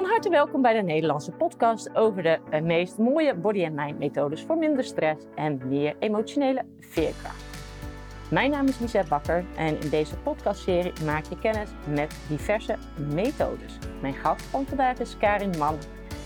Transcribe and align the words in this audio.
Van 0.00 0.08
harte 0.08 0.28
welkom 0.28 0.62
bij 0.62 0.72
de 0.72 0.82
Nederlandse 0.82 1.30
podcast 1.30 1.94
over 1.94 2.22
de 2.22 2.38
eh, 2.50 2.62
meest 2.62 2.98
mooie 2.98 3.34
body 3.34 3.64
and 3.64 3.74
mind 3.74 3.98
methodes 3.98 4.42
voor 4.42 4.56
minder 4.56 4.84
stress 4.84 5.26
en 5.34 5.60
meer 5.68 5.96
emotionele 5.98 6.64
veerkracht. 6.78 7.44
Mijn 8.30 8.50
naam 8.50 8.66
is 8.66 8.78
Lisette 8.78 9.08
Bakker 9.08 9.44
en 9.56 9.80
in 9.80 9.88
deze 9.88 10.16
podcastserie 10.16 10.92
maak 11.04 11.24
je 11.24 11.38
kennis 11.38 11.68
met 11.88 12.14
diverse 12.28 12.76
methodes. 13.14 13.78
Mijn 14.00 14.14
gast 14.14 14.42
van 14.42 14.66
vandaag 14.66 14.98
is 14.98 15.16
Karin 15.16 15.58
Mann 15.58 15.78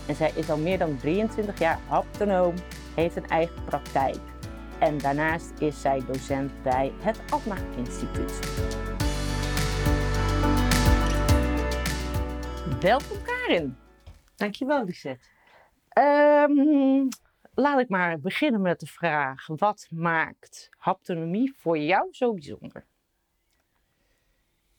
en 0.07 0.15
zij 0.15 0.31
is 0.35 0.49
al 0.49 0.57
meer 0.57 0.77
dan 0.77 0.97
23 0.97 1.59
jaar 1.59 1.79
autonoom, 1.89 2.53
heeft 2.95 3.15
een 3.15 3.27
eigen 3.27 3.63
praktijk. 3.65 4.19
En 4.79 4.97
daarnaast 4.97 5.53
is 5.59 5.81
zij 5.81 6.01
docent 6.07 6.51
bij 6.63 6.91
het 7.01 7.19
Atma 7.29 7.55
Instituut. 7.77 8.39
Welkom 12.79 13.17
Karin. 13.23 13.34
Dankjewel, 14.35 14.85
Lisette. 14.85 15.27
Um, 15.99 17.07
laat 17.53 17.79
ik 17.79 17.89
maar 17.89 18.19
beginnen 18.19 18.61
met 18.61 18.79
de 18.79 18.85
vraag: 18.85 19.47
wat 19.47 19.87
maakt 19.91 20.69
haptonomie 20.77 21.53
voor 21.57 21.77
jou 21.77 22.07
zo 22.11 22.33
bijzonder? 22.33 22.85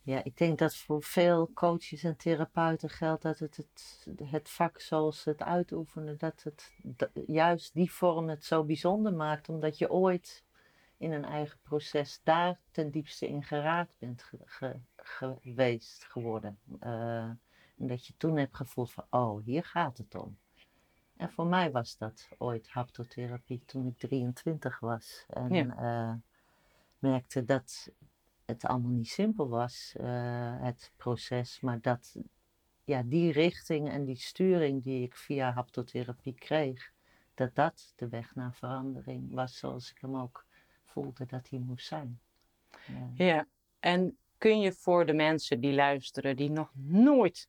Ja, 0.02 0.24
ik 0.24 0.36
denk 0.36 0.58
dat 0.58 0.76
voor 0.76 1.02
veel 1.02 1.50
coaches 1.54 2.04
en 2.04 2.16
therapeuten 2.16 2.90
geldt 2.90 3.22
dat 3.22 3.38
het, 3.38 3.56
het, 3.56 4.06
het 4.22 4.50
vak 4.50 4.80
zoals 4.80 5.22
ze 5.22 5.30
het 5.30 5.42
uitoefenen, 5.42 6.18
dat 6.18 6.42
het 6.42 6.72
juist 7.26 7.74
die 7.74 7.92
vorm 7.92 8.28
het 8.28 8.44
zo 8.44 8.64
bijzonder 8.64 9.14
maakt, 9.14 9.48
omdat 9.48 9.78
je 9.78 9.90
ooit 9.90 10.44
in 10.96 11.12
een 11.12 11.24
eigen 11.24 11.58
proces 11.62 12.20
daar 12.22 12.60
ten 12.70 12.90
diepste 12.90 13.28
in 13.28 13.42
geraakt 13.42 13.94
bent 13.98 14.30
geweest 14.96 16.04
geworden. 16.04 16.58
Uh, 16.84 17.30
en 17.78 17.86
dat 17.86 18.06
je 18.06 18.14
toen 18.16 18.36
hebt 18.36 18.56
gevoeld 18.56 18.92
van, 18.92 19.04
oh, 19.10 19.44
hier 19.44 19.64
gaat 19.64 19.98
het 19.98 20.14
om. 20.14 20.38
En 21.16 21.30
voor 21.30 21.46
mij 21.46 21.70
was 21.70 21.96
dat 21.98 22.28
ooit 22.38 22.68
haptotherapie 22.68 23.62
toen 23.66 23.86
ik 23.86 23.98
23 23.98 24.80
was. 24.80 25.24
En 25.28 25.52
ja. 25.52 25.64
uh, 25.64 26.14
merkte 26.98 27.44
dat 27.44 27.90
het 28.44 28.64
allemaal 28.64 28.90
niet 28.90 29.08
simpel 29.08 29.48
was, 29.48 29.94
uh, 30.00 30.60
het 30.60 30.92
proces. 30.96 31.60
Maar 31.60 31.80
dat 31.80 32.16
ja, 32.84 33.02
die 33.02 33.32
richting 33.32 33.90
en 33.90 34.04
die 34.04 34.16
sturing 34.16 34.82
die 34.82 35.02
ik 35.02 35.16
via 35.16 35.52
haptotherapie 35.52 36.34
kreeg, 36.34 36.92
dat 37.34 37.54
dat 37.54 37.92
de 37.96 38.08
weg 38.08 38.34
naar 38.34 38.54
verandering 38.54 39.34
was 39.34 39.58
zoals 39.58 39.90
ik 39.90 39.98
hem 40.00 40.16
ook 40.16 40.46
voelde 40.84 41.26
dat 41.26 41.48
hij 41.48 41.58
moest 41.58 41.86
zijn. 41.86 42.20
Ja, 42.86 43.24
ja. 43.24 43.46
en 43.80 44.16
kun 44.38 44.60
je 44.60 44.72
voor 44.72 45.06
de 45.06 45.12
mensen 45.12 45.60
die 45.60 45.74
luisteren, 45.74 46.36
die 46.36 46.50
nog 46.50 46.70
nooit 46.74 47.48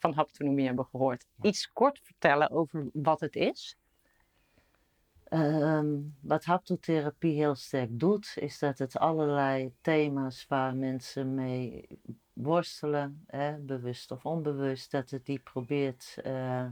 van 0.00 0.12
haptonomie 0.12 0.66
hebben 0.66 0.84
gehoord. 0.84 1.26
Iets 1.42 1.72
kort 1.72 2.00
vertellen 2.02 2.50
over 2.50 2.88
wat 2.92 3.20
het 3.20 3.36
is? 3.36 3.78
Um, 5.32 6.16
wat 6.20 6.44
haptotherapie 6.44 7.34
heel 7.34 7.54
sterk 7.54 7.98
doet, 7.98 8.32
is 8.36 8.58
dat 8.58 8.78
het 8.78 8.96
allerlei 8.96 9.72
thema's 9.80 10.46
waar 10.48 10.76
mensen 10.76 11.34
mee 11.34 11.86
worstelen, 12.32 13.24
hè, 13.26 13.58
bewust 13.58 14.10
of 14.10 14.24
onbewust, 14.24 14.90
dat 14.90 15.10
het 15.10 15.26
die 15.26 15.38
probeert 15.38 16.16
uh, 16.26 16.66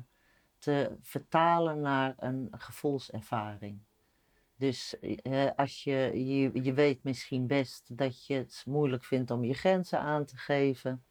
te 0.59 0.97
vertalen 1.03 1.81
naar 1.81 2.15
een 2.19 2.49
gevoelservaring. 2.51 3.79
Dus 4.57 4.97
uh, 5.23 5.51
als 5.57 5.85
je, 5.85 6.11
je, 6.27 6.63
je 6.63 6.73
weet 6.73 7.03
misschien 7.03 7.47
best 7.47 7.97
dat 7.99 8.27
je 8.27 8.35
het 8.35 8.63
moeilijk 8.67 9.05
vindt 9.05 9.31
om 9.31 9.45
je 9.45 9.55
grenzen 9.55 10.01
aan 10.01 10.25
te 10.25 10.37
geven, 10.37 11.05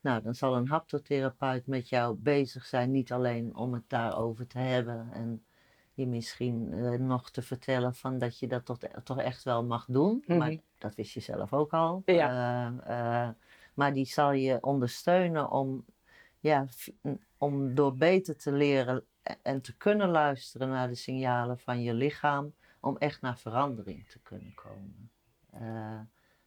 nou, 0.00 0.22
dan 0.22 0.34
zal 0.34 0.56
een 0.56 0.68
haptotherapeut 0.68 1.66
met 1.66 1.88
jou 1.88 2.16
bezig 2.16 2.66
zijn, 2.66 2.90
niet 2.90 3.12
alleen 3.12 3.56
om 3.56 3.72
het 3.72 3.88
daarover 3.88 4.46
te 4.46 4.58
hebben 4.58 5.08
en 5.12 5.44
je 5.94 6.06
misschien 6.06 6.72
uh, 6.72 6.98
nog 6.98 7.30
te 7.30 7.42
vertellen 7.42 7.94
van 7.94 8.18
dat 8.18 8.38
je 8.38 8.46
dat 8.46 8.64
toch, 8.64 8.78
toch 9.04 9.18
echt 9.18 9.42
wel 9.42 9.64
mag 9.64 9.86
doen. 9.88 10.12
Mm 10.12 10.22
-hmm. 10.26 10.38
Maar 10.38 10.56
dat 10.78 10.94
wist 10.94 11.12
je 11.12 11.20
zelf 11.20 11.52
ook 11.52 11.72
al. 11.72 12.02
Ja. 12.04 12.68
Uh, 12.68 12.74
uh, 12.88 13.28
maar 13.74 13.92
die 13.92 14.06
zal 14.06 14.32
je 14.32 14.58
ondersteunen 14.60 15.50
om, 15.50 15.84
ja, 16.38 16.66
om 17.38 17.74
door 17.74 17.96
beter 17.96 18.36
te 18.36 18.52
leren 18.52 19.04
en 19.42 19.60
te 19.60 19.76
kunnen 19.76 20.08
luisteren 20.08 20.68
naar 20.68 20.88
de 20.88 20.94
signalen 20.94 21.58
van 21.58 21.82
je 21.82 21.94
lichaam, 21.94 22.54
om 22.80 22.96
echt 22.96 23.20
naar 23.20 23.38
verandering 23.38 24.08
te 24.08 24.18
kunnen 24.18 24.54
komen. 24.54 25.10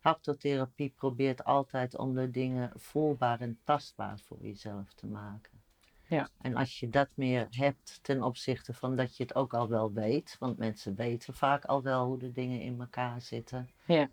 Haptotherapie 0.03 0.94
probeert 0.96 1.44
altijd 1.44 1.97
om 1.97 2.14
de 2.14 2.31
dingen 2.31 2.72
voelbaar 2.75 3.40
en 3.41 3.59
tastbaar 3.64 4.19
voor 4.19 4.38
jezelf 4.41 4.94
te 4.94 5.08
maken. 5.08 5.62
Ja. 6.08 6.30
En 6.41 6.56
als 6.56 6.80
je 6.80 6.90
dat 6.90 7.09
meer 7.14 7.47
hebt 7.50 8.00
ten 8.02 8.24
opzichte 8.24 8.74
van 8.74 8.96
dat 8.96 9.18
je 9.18 9.24
het 9.24 9.36
ook 9.36 9.53
al 9.53 9.68
wel 9.68 9.94
weet, 9.94 10.36
want 10.40 10.58
mensen 10.58 10.96
weten 10.96 11.34
vaak 11.34 11.66
al 11.66 11.81
wel 11.81 12.06
hoe 12.06 12.18
de 12.18 12.31
dingen 12.31 12.62
in 12.62 12.80
elkaar 12.80 13.22
zitten, 13.22 13.69
ja. 13.86 14.09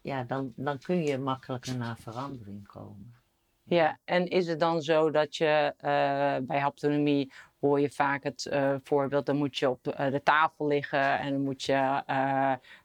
Ja, 0.00 0.22
dan, 0.22 0.52
dan 0.56 0.78
kun 0.78 1.02
je 1.02 1.18
makkelijker 1.18 1.76
naar 1.76 1.96
verandering 1.96 2.66
komen. 2.66 3.14
Ja, 3.62 3.98
en 4.04 4.26
is 4.26 4.46
het 4.46 4.60
dan 4.60 4.82
zo 4.82 5.10
dat 5.10 5.36
je 5.36 5.74
uh, 5.76 6.46
bij 6.46 6.60
haptonomie 6.60 7.32
hoor 7.60 7.80
je 7.80 7.90
vaak 7.90 8.22
het 8.22 8.48
uh, 8.52 8.74
voorbeeld, 8.82 9.26
dan 9.26 9.36
moet 9.36 9.58
je 9.58 9.70
op 9.70 9.86
uh, 9.86 10.10
de 10.10 10.22
tafel 10.22 10.66
liggen 10.66 11.18
en 11.18 11.32
dan 11.32 11.42
moet 11.42 11.62
je 11.62 12.02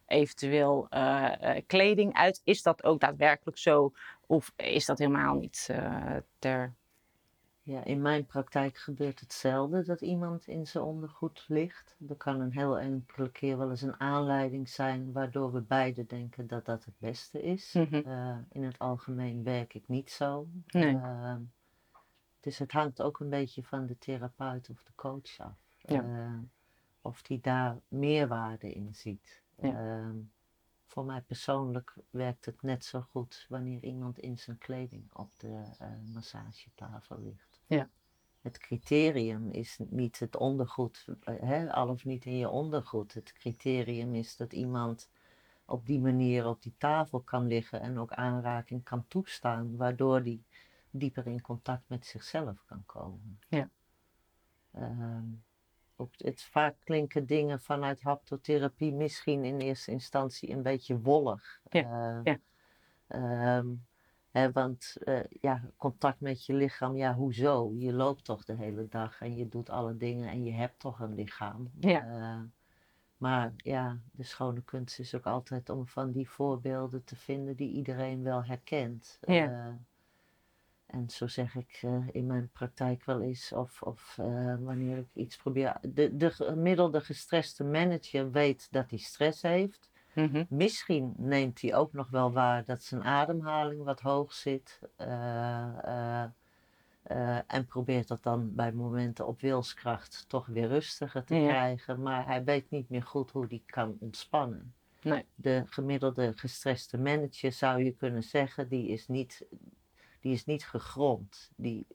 eventueel 0.10 0.88
kleding 1.68 2.14
uit. 2.14 2.42
Is 2.44 2.62
dat 2.62 2.84
ook 2.84 3.00
daadwerkelijk 3.00 3.58
zo 3.58 3.94
of 4.28 4.54
is 4.56 4.86
dat 4.86 4.98
helemaal 4.98 5.36
niet 5.36 5.70
ter 6.40 6.74
ja, 7.70 7.84
in 7.84 8.02
mijn 8.02 8.26
praktijk 8.26 8.78
gebeurt 8.78 9.20
hetzelfde 9.20 9.84
dat 9.84 10.02
iemand 10.02 10.48
in 10.48 10.68
zijn 10.68 10.84
ondergoed 10.84 11.46
ligt. 11.48 11.96
Er 12.10 12.16
kan 12.16 12.40
een 12.40 12.52
heel 12.52 12.80
enkele 12.80 13.32
keer 13.32 13.58
wel 13.58 13.70
eens 13.70 13.82
een 13.82 14.00
aanleiding 14.00 14.70
zijn 14.70 15.12
waardoor 15.12 15.54
we 15.54 15.62
beide 15.62 16.06
denken 16.06 16.48
dat 16.48 16.66
dat 16.66 16.86
het 16.86 16.94
beste 16.98 17.42
is. 17.42 17.74
Mm 17.74 17.88
-hmm. 17.90 18.04
uh, 18.06 18.38
in 18.52 18.64
het 18.64 18.80
algemeen 18.80 19.44
werk 19.44 19.74
ik 19.74 19.88
niet 19.88 20.12
zo. 20.12 20.48
Nee. 20.68 20.94
Uh, 20.94 21.36
dus 22.40 22.58
het 22.58 22.72
hangt 22.72 23.02
ook 23.02 23.20
een 23.20 23.30
beetje 23.30 23.64
van 23.64 23.86
de 23.86 23.98
therapeut 23.98 24.70
of 24.70 24.84
de 24.84 24.92
coach 24.96 25.40
af. 25.40 25.58
Ja. 25.78 26.04
Uh, 26.04 26.38
of 27.02 27.22
die 27.22 27.40
daar 27.42 27.80
meerwaarde 27.88 28.74
in 28.74 28.94
ziet. 28.94 29.42
Ja. 29.62 30.14
voor 30.86 31.06
mij 31.06 31.22
persoonlijk 31.22 31.96
werkt 32.10 32.46
het 32.46 32.62
net 32.62 32.86
zo 32.86 33.02
goed 33.02 33.46
wanneer 33.50 33.84
iemand 33.84 34.20
in 34.20 34.38
zijn 34.38 34.58
kleding 34.58 35.14
op 35.14 35.40
de 35.40 35.64
massagetafel 36.14 37.20
ligt. 37.20 37.62
Ja. 37.68 37.90
Het 38.42 38.58
criterium 38.58 39.52
is 39.52 39.80
niet 39.90 40.20
het 40.20 40.36
ondergoed, 40.36 41.06
hè, 41.24 41.74
al 41.74 41.90
of 41.90 42.06
niet 42.06 42.26
in 42.26 42.38
je 42.38 42.50
ondergoed. 42.50 43.14
Het 43.14 43.34
criterium 43.34 44.16
is 44.16 44.36
dat 44.36 44.54
iemand 44.54 45.10
op 45.66 45.86
die 45.86 46.00
manier 46.00 46.48
op 46.48 46.62
die 46.62 46.76
tafel 46.78 47.20
kan 47.22 47.48
liggen 47.48 47.82
en 47.82 47.98
ook 47.98 48.12
aanraking 48.12 48.84
kan 48.84 49.08
toestaan, 49.08 49.76
waardoor 49.76 50.24
die 50.24 50.44
dieper 50.90 51.28
in 51.28 51.42
contact 51.42 51.90
met 51.90 52.06
zichzelf 52.06 52.64
kan 52.66 52.84
komen. 52.86 53.40
Ja. 53.48 53.70
Uh, 54.76 55.22
ook 56.00 56.14
het, 56.18 56.42
vaak 56.42 56.76
klinken 56.84 57.26
dingen 57.26 57.60
vanuit 57.60 58.02
haptotherapie 58.02 58.94
misschien 58.94 59.44
in 59.44 59.60
eerste 59.60 59.92
instantie 59.92 60.50
een 60.50 60.64
beetje 60.64 61.00
wollig. 61.00 61.62
Ja. 61.70 62.22
Uh, 62.24 62.36
ja. 63.08 63.58
Um, 63.58 63.88
want 64.54 64.98
uh, 65.04 65.20
ja, 65.42 65.72
contact 65.78 66.20
met 66.20 66.46
je 66.46 66.54
lichaam, 66.54 66.96
ja, 66.96 67.14
hoezo? 67.14 67.74
Je 67.76 67.94
loopt 67.94 68.26
toch 68.26 68.44
de 68.46 68.56
hele 68.56 68.88
dag 68.88 69.22
en 69.22 69.36
je 69.36 69.48
doet 69.48 69.70
alle 69.70 69.98
dingen 69.98 70.30
en 70.30 70.44
je 70.44 70.52
hebt 70.52 70.80
toch 70.80 71.00
een 71.00 71.16
lichaam. 71.16 71.70
Ja. 71.80 72.06
Uh, 72.06 72.42
maar 73.18 73.54
ja, 73.58 74.00
de 74.12 74.24
schone 74.24 74.62
kunst 74.62 75.00
is 75.00 75.16
ook 75.16 75.26
altijd 75.26 75.70
om 75.70 75.88
van 75.88 76.12
die 76.12 76.30
voorbeelden 76.30 77.04
te 77.04 77.16
vinden 77.16 77.56
die 77.56 77.72
iedereen 77.72 78.24
wel 78.24 78.44
herkent. 78.44 79.20
Ja. 79.22 79.80
En 80.90 81.10
zo 81.10 81.28
zeg 81.28 81.56
ik 81.56 81.86
in 82.12 82.26
mijn 82.26 82.50
praktijk 82.54 83.06
wel 83.06 83.22
eens, 83.22 83.52
of, 83.52 83.82
of 83.82 84.16
wanneer 84.60 84.98
ik 84.98 85.08
iets 85.14 85.38
probeer. 85.38 85.76
De, 85.82 86.18
de 86.18 86.32
gemiddelde 86.32 87.02
gestreste 87.02 87.64
manager 87.64 88.32
weet 88.32 88.68
dat 88.72 88.90
hij 88.90 89.00
stress 89.00 89.42
heeft. 89.42 89.90
Mm-hmm. 90.14 90.46
Misschien 90.50 91.14
neemt 91.18 91.62
hij 91.62 91.76
ook 91.76 91.94
nog 91.94 92.10
wel 92.10 92.32
waar 92.32 92.66
dat 92.66 92.84
zijn 92.84 93.04
ademhaling 93.04 93.84
wat 93.84 94.00
hoog 94.00 94.34
zit. 94.34 94.80
Uh, 94.98 96.24
en 97.48 97.66
probeert 97.68 98.08
dat 98.08 98.24
dan 98.24 98.56
bij 98.56 98.72
momenten 98.72 99.28
op 99.28 99.42
wilskracht 99.42 100.26
toch 100.28 100.46
weer 100.46 100.68
rustiger 100.68 101.24
te 101.24 101.36
ja. 101.36 101.48
krijgen. 101.48 102.02
Maar 102.02 102.26
hij 102.26 102.44
weet 102.44 102.70
niet 102.70 102.90
meer 102.90 103.04
goed 103.04 103.32
hoe 103.32 103.46
hij 103.50 103.62
kan 103.66 103.98
ontspannen. 104.00 104.74
Nee. 105.02 105.26
De 105.36 105.64
gemiddelde 105.66 106.34
gestreste 106.36 106.98
manager 106.98 107.52
zou 107.52 107.84
je 107.84 107.92
kunnen 107.92 108.24
zeggen, 108.24 108.68
die 108.68 108.88
is 108.88 109.08
niet, 109.08 109.46
die 110.20 110.34
is 110.34 110.46
niet 110.46 110.66
gegrond. 110.66 111.52
Die 111.56 111.88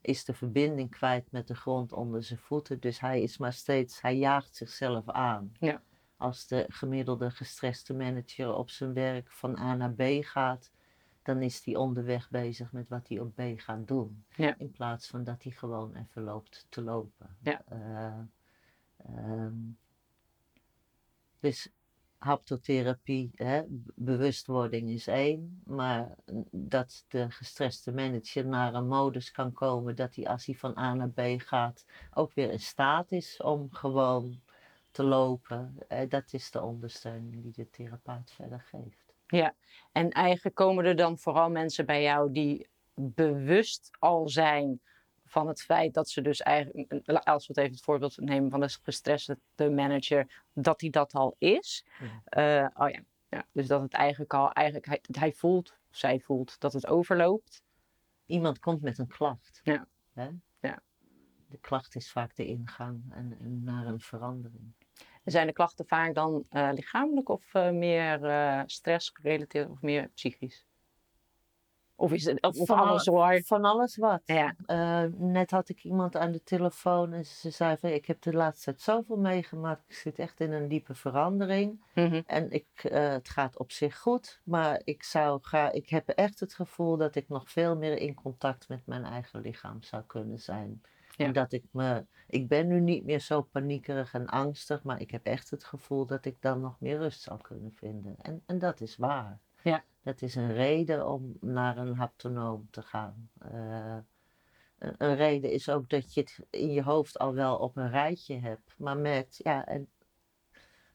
is 0.00 0.24
de 0.24 0.34
verbinding 0.34 0.90
kwijt 0.90 1.30
met 1.30 1.48
de 1.48 1.54
grond 1.54 1.92
onder 1.92 2.22
zijn 2.22 2.38
voeten. 2.38 2.80
Dus 2.80 3.00
hij 3.00 3.22
is 3.22 3.38
maar 3.38 3.52
steeds, 3.52 4.00
hij 4.00 4.16
jaagt 4.16 4.56
zichzelf 4.56 5.08
aan. 5.08 5.52
Ja 5.60 5.82
als 6.16 6.46
de 6.46 6.64
gemiddelde 6.68 7.30
gestreste 7.30 7.94
manager 7.94 8.54
op 8.54 8.70
zijn 8.70 8.92
werk 8.92 9.30
van 9.30 9.58
A 9.58 9.74
naar 9.74 9.92
B 9.92 10.02
gaat, 10.20 10.70
dan 11.22 11.42
is 11.42 11.64
hij 11.64 11.76
onderweg 11.76 12.30
bezig 12.30 12.72
met 12.72 12.88
wat 12.88 13.08
hij 13.08 13.20
op 13.20 13.34
B 13.34 13.42
gaat 13.56 13.88
doen. 13.88 14.24
Ja. 14.36 14.54
In 14.58 14.70
plaats 14.70 15.08
van 15.08 15.24
dat 15.24 15.42
hij 15.42 15.52
gewoon 15.52 15.94
even 15.94 16.22
loopt 16.22 16.66
te 16.68 16.82
lopen. 16.82 17.36
Ja. 17.42 17.62
Eh, 17.68 18.18
ehm, 18.96 19.54
dus 21.40 21.72
haptotherapie, 22.18 23.30
hè, 23.34 23.62
bewustwording 23.94 24.88
is 24.88 25.06
één, 25.06 25.62
maar 25.64 26.14
dat 26.50 27.04
de 27.08 27.30
gestreste 27.30 27.92
manager 27.92 28.46
naar 28.46 28.74
een 28.74 28.88
modus 28.88 29.30
kan 29.30 29.52
komen 29.52 29.96
dat 29.96 30.14
hij 30.14 30.26
als 30.26 30.46
hij 30.46 30.54
van 30.54 30.78
A 30.78 30.94
naar 30.94 31.10
B 31.10 31.20
gaat 31.36 31.84
ook 32.14 32.34
weer 32.34 32.50
in 32.50 32.60
staat 32.60 33.12
is 33.12 33.40
om 33.42 33.68
gewoon 33.70 34.40
te 34.90 35.02
lopen. 35.02 35.76
Eh, 35.88 36.08
dat 36.08 36.32
is 36.32 36.50
de 36.50 36.62
ondersteuning 36.62 37.42
die 37.42 37.52
de 37.52 37.70
therapeut 37.70 38.32
verder 38.32 38.60
geeft. 38.60 39.14
En 39.92 40.10
eigenlijk 40.10 40.56
komen 40.56 40.84
er 40.84 40.96
dan 40.96 41.18
vooral 41.18 41.50
mensen 41.50 41.86
bij 41.86 42.02
jou 42.02 42.32
die 42.32 42.68
bewust 42.94 43.90
al 43.98 44.28
zijn 44.28 44.80
van 45.26 45.48
het 45.48 45.62
feit 45.62 45.94
dat 45.94 46.08
ze 46.08 46.22
dus 46.22 46.40
eigenlijk, 46.40 47.08
als 47.08 47.46
we 47.46 47.52
het 47.52 47.62
even 47.62 47.74
het 47.74 47.84
voorbeeld 47.84 48.16
nemen 48.16 48.50
van 48.50 48.60
de 48.60 48.78
gestreste 48.82 49.38
manager, 49.56 50.42
dat 50.52 50.80
hij 50.80 50.90
dat 50.90 51.12
al 51.12 51.34
is. 51.38 51.86
Ja. 52.00 52.22
Eh, 52.24 52.84
oh 52.84 52.90
ja. 52.90 53.00
ja, 53.28 53.46
dus 53.52 53.66
dat 53.66 53.82
het 53.82 53.92
eigenlijk 53.92 54.34
al, 54.34 54.52
eigenlijk 54.52 54.86
hij, 54.86 55.00
hij 55.10 55.32
voelt, 55.32 55.70
of 55.90 55.96
zij 55.96 56.20
voelt 56.20 56.60
dat 56.60 56.72
het 56.72 56.86
overloopt. 56.86 57.62
Iemand 58.26 58.58
komt 58.58 58.82
met 58.82 58.98
een 58.98 59.06
klacht. 59.06 59.60
Ja. 59.62 59.86
Hè? 60.12 60.28
Ja. 60.60 60.82
De 61.48 61.58
klacht 61.58 61.94
is 61.94 62.10
vaak 62.10 62.36
de 62.36 62.46
ingang 62.46 63.02
en, 63.10 63.36
en 63.40 63.64
naar 63.64 63.86
een 63.86 64.00
verandering. 64.00 64.74
Zijn 65.24 65.46
de 65.46 65.52
klachten 65.52 65.86
vaak 65.86 66.14
dan 66.14 66.46
eh, 66.48 66.70
lichamelijk 66.72 67.28
of 67.28 67.54
eh, 67.54 67.70
meer 67.70 68.24
eh 68.24 68.62
stress 68.66 69.10
gerelateerd 69.14 69.70
of 69.70 69.82
meer 69.82 70.08
psychisch? 70.08 70.66
Of 71.96 72.12
is 72.12 72.24
het 72.24 72.42
of, 72.42 72.66
Van 72.66 72.78
alles 72.78 73.06
hoor? 73.06 73.40
Van 73.44 73.64
alles 73.64 73.96
wat. 73.96 74.20
Ja, 74.24 74.54
Eh, 74.66 75.02
net 75.16 75.50
had 75.50 75.68
ik 75.68 75.84
iemand 75.84 76.16
aan 76.16 76.32
de 76.32 76.42
telefoon 76.42 77.12
en 77.12 77.26
ze 77.26 77.50
zei 77.50 77.76
van 77.76 77.90
ik 77.90 78.06
heb 78.06 78.22
de 78.22 78.32
laatste 78.32 78.64
tijd 78.64 78.80
zoveel 78.82 79.16
meegemaakt. 79.16 79.82
Ik 79.88 79.94
zit 79.94 80.18
echt 80.18 80.40
in 80.40 80.52
een 80.52 80.68
diepe 80.68 80.94
verandering. 80.94 81.84
mhm, 81.94 82.20
En 82.26 82.50
ik, 82.50 82.66
eh, 82.74 83.08
het 83.08 83.28
gaat 83.28 83.58
op 83.58 83.72
zich 83.72 83.98
goed, 83.98 84.40
maar 84.44 84.80
ik, 84.84 85.02
zou 85.02 85.38
ga, 85.42 85.72
ik 85.72 85.88
heb 85.88 86.08
echt 86.08 86.40
het 86.40 86.54
gevoel 86.54 86.96
dat 86.96 87.14
ik 87.14 87.28
nog 87.28 87.50
veel 87.50 87.76
meer 87.76 87.98
in 87.98 88.14
contact 88.14 88.68
met 88.68 88.86
mijn 88.86 89.04
eigen 89.04 89.40
lichaam 89.40 89.82
zou 89.82 90.02
kunnen 90.06 90.38
zijn. 90.40 90.82
Ja. 91.16 91.24
En 91.24 91.32
dat 91.32 91.52
ik 91.52 91.64
me, 91.70 92.06
ik 92.26 92.48
ben 92.48 92.66
nu 92.66 92.80
niet 92.80 93.04
meer 93.04 93.20
zo 93.20 93.42
paniekerig 93.42 94.12
en 94.14 94.26
angstig, 94.26 94.82
maar 94.82 95.00
ik 95.00 95.10
heb 95.10 95.26
echt 95.26 95.50
het 95.50 95.64
gevoel 95.64 96.06
dat 96.06 96.24
ik 96.24 96.36
dan 96.40 96.60
nog 96.60 96.80
meer 96.80 96.98
rust 96.98 97.20
zou 97.22 97.40
kunnen 97.40 97.72
vinden. 97.74 98.14
En, 98.22 98.42
en 98.46 98.58
dat 98.58 98.80
is 98.80 98.96
waar. 98.96 99.40
Ja. 99.70 99.84
Dat 100.02 100.22
is 100.22 100.34
een 100.34 100.52
reden 100.52 101.06
om 101.08 101.36
naar 101.40 101.76
een 101.78 101.94
haptonoom 101.94 102.68
te 102.70 102.82
gaan. 102.82 103.30
Eh, 103.38 103.96
een, 104.78 104.94
een 104.98 105.14
reden 105.16 105.50
is 105.52 105.68
ook 105.68 105.88
dat 105.88 106.14
je 106.14 106.20
het 106.20 106.46
in 106.50 106.72
je 106.72 106.82
hoofd 106.82 107.18
al 107.18 107.34
wel 107.34 107.56
op 107.58 107.76
een 107.76 107.90
rijtje 107.90 108.38
hebt, 108.38 108.74
maar 108.78 108.96
merkt, 108.96 109.36
ja, 109.42 109.66
en 109.66 109.88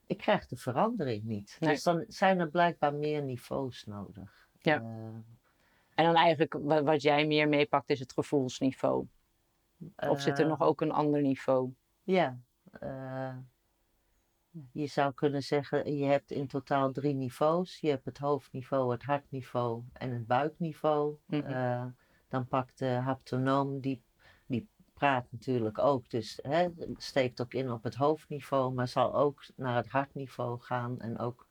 ik 0.06 0.18
krijg 0.18 0.47
de 0.47 0.56
verandering 0.56 1.23
niet. 1.23 1.57
Nee. 1.59 1.69
Dus 1.69 1.83
dan 1.83 2.06
zijn 2.07 2.39
er 2.39 2.50
blijkbaar 2.50 2.94
meer 2.94 3.23
niveaus 3.23 3.83
nodig. 3.85 4.50
Ja. 4.59 4.75
Eh, 4.81 4.83
En 5.95 6.06
dan 6.06 6.15
eigenlijk 6.15 6.53
wa- 6.53 6.83
wat 6.83 7.01
jij 7.01 7.27
meer 7.27 7.47
meepakt 7.50 7.89
is 7.89 8.00
het 8.00 8.13
gevoelsniveau. 8.13 9.07
Of 9.95 10.21
zit 10.21 10.38
er 10.38 10.44
eh, 10.44 10.50
nog 10.50 10.62
ook 10.62 10.81
een 10.81 10.91
ander 10.91 11.21
niveau? 11.21 11.73
Ja. 12.03 12.39
Eh, 14.53 14.62
je 14.71 14.88
zou 14.88 15.13
kunnen 15.13 15.44
zeggen, 15.44 15.98
je 15.98 16.06
hebt 16.06 16.31
in 16.31 16.48
totaal 16.48 16.92
drie 16.92 17.13
niveaus. 17.13 17.80
Je 17.80 17.89
hebt 17.89 18.06
het 18.06 18.18
hoofdniveau, 18.18 18.92
het 18.92 19.03
hartniveau 19.03 19.83
en 19.94 20.12
het 20.12 20.27
buikniveau. 20.27 21.18
Mhm. 21.25 21.42
Eh, 21.42 21.86
dan 22.27 22.48
pakt 22.48 22.80
de 22.80 22.86
haptonoom, 22.86 23.80
die, 23.80 24.01
die 24.45 24.68
praat 24.94 25.25
natuurlijk 25.30 25.80
ook, 25.80 26.09
dus 26.09 26.39
hè, 26.42 26.68
steekt 26.98 27.42
ook 27.42 27.53
in 27.53 27.71
op 27.71 27.83
het 27.83 27.95
hoofdniveau, 27.95 28.74
maar 28.74 28.88
zal 28.88 29.15
ook 29.15 29.44
naar 29.56 29.75
het 29.75 29.88
hartniveau 29.88 30.59
gaan 30.59 31.00
en 31.00 31.19
ook 31.19 31.47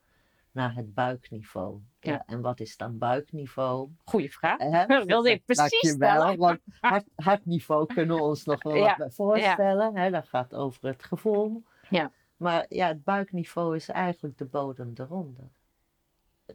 naar 0.53 0.75
het 0.75 0.95
buikniveau. 0.95 1.81
Ja. 2.01 2.23
en 2.27 2.41
wat 2.41 2.61
is 2.61 2.77
dan 2.77 2.99
buikniveau? 2.99 3.89
Goeie 4.05 4.33
vraag. 4.33 4.87
Dat 4.87 5.05
wilde 5.15 5.31
ik 5.31 5.45
precies 5.45 5.91
stellen. 5.91 6.37
want 6.39 6.61
hart, 6.81 7.05
hartniveau 7.15 7.87
kunnen 7.87 8.17
we 8.17 8.23
ons 8.23 8.45
nog 8.45 8.63
wel 8.63 8.75
Ja, 8.85 8.97
wat 8.97 9.15
voorstellen. 9.15 9.97
Hè? 9.97 10.11
Dat 10.11 10.29
gaat 10.29 10.55
over 10.55 10.89
het 10.89 11.05
gevoel. 11.05 11.63
Ja. 11.89 12.13
Maar 12.41 12.67
ja, 12.69 12.87
het 12.87 13.05
buikniveau 13.05 13.77
is 13.77 13.89
eigenlijk 13.89 14.39
de 14.39 14.45
bodem 14.45 14.93
eronder. 14.95 15.51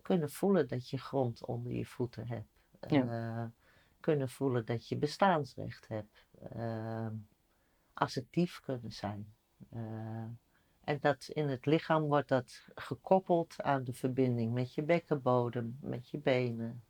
Kunnen 0.02 0.32
voelen 0.32 0.68
dat 0.68 0.90
je 0.90 0.98
grond 0.98 1.46
onder 1.46 1.72
je 1.72 1.86
voeten 1.86 2.28
hebt. 2.28 2.66
Eh, 2.80 3.46
kunnen 4.00 4.30
voelen 4.30 4.66
dat 4.66 4.88
je 4.88 4.98
bestaansrecht 4.98 5.88
hebt. 5.88 6.26
Eh, 6.52 7.08
assertief 7.94 8.60
kunnen 8.60 8.92
zijn. 8.92 9.34
Eh, 9.70 10.26
en 10.84 11.00
dat 11.00 11.28
in 11.28 11.48
het 11.48 11.66
lichaam 11.66 12.02
wordt 12.02 12.28
dat 12.28 12.68
gekoppeld 12.76 13.62
aan 13.62 13.84
de 13.84 13.94
verbinding 13.94 14.54
met 14.54 14.74
je 14.74 14.84
bekkenbodem, 14.84 15.78
met 15.82 16.10
je 16.10 16.18
benen, 16.18 16.84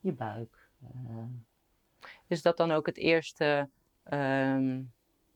je 0.00 0.12
buik. 0.12 0.70
Is 2.26 2.42
dat 2.42 2.56
dan 2.56 2.70
ook 2.70 2.86
het 2.86 2.96
eerste 2.96 3.70
ehm, 4.02 4.82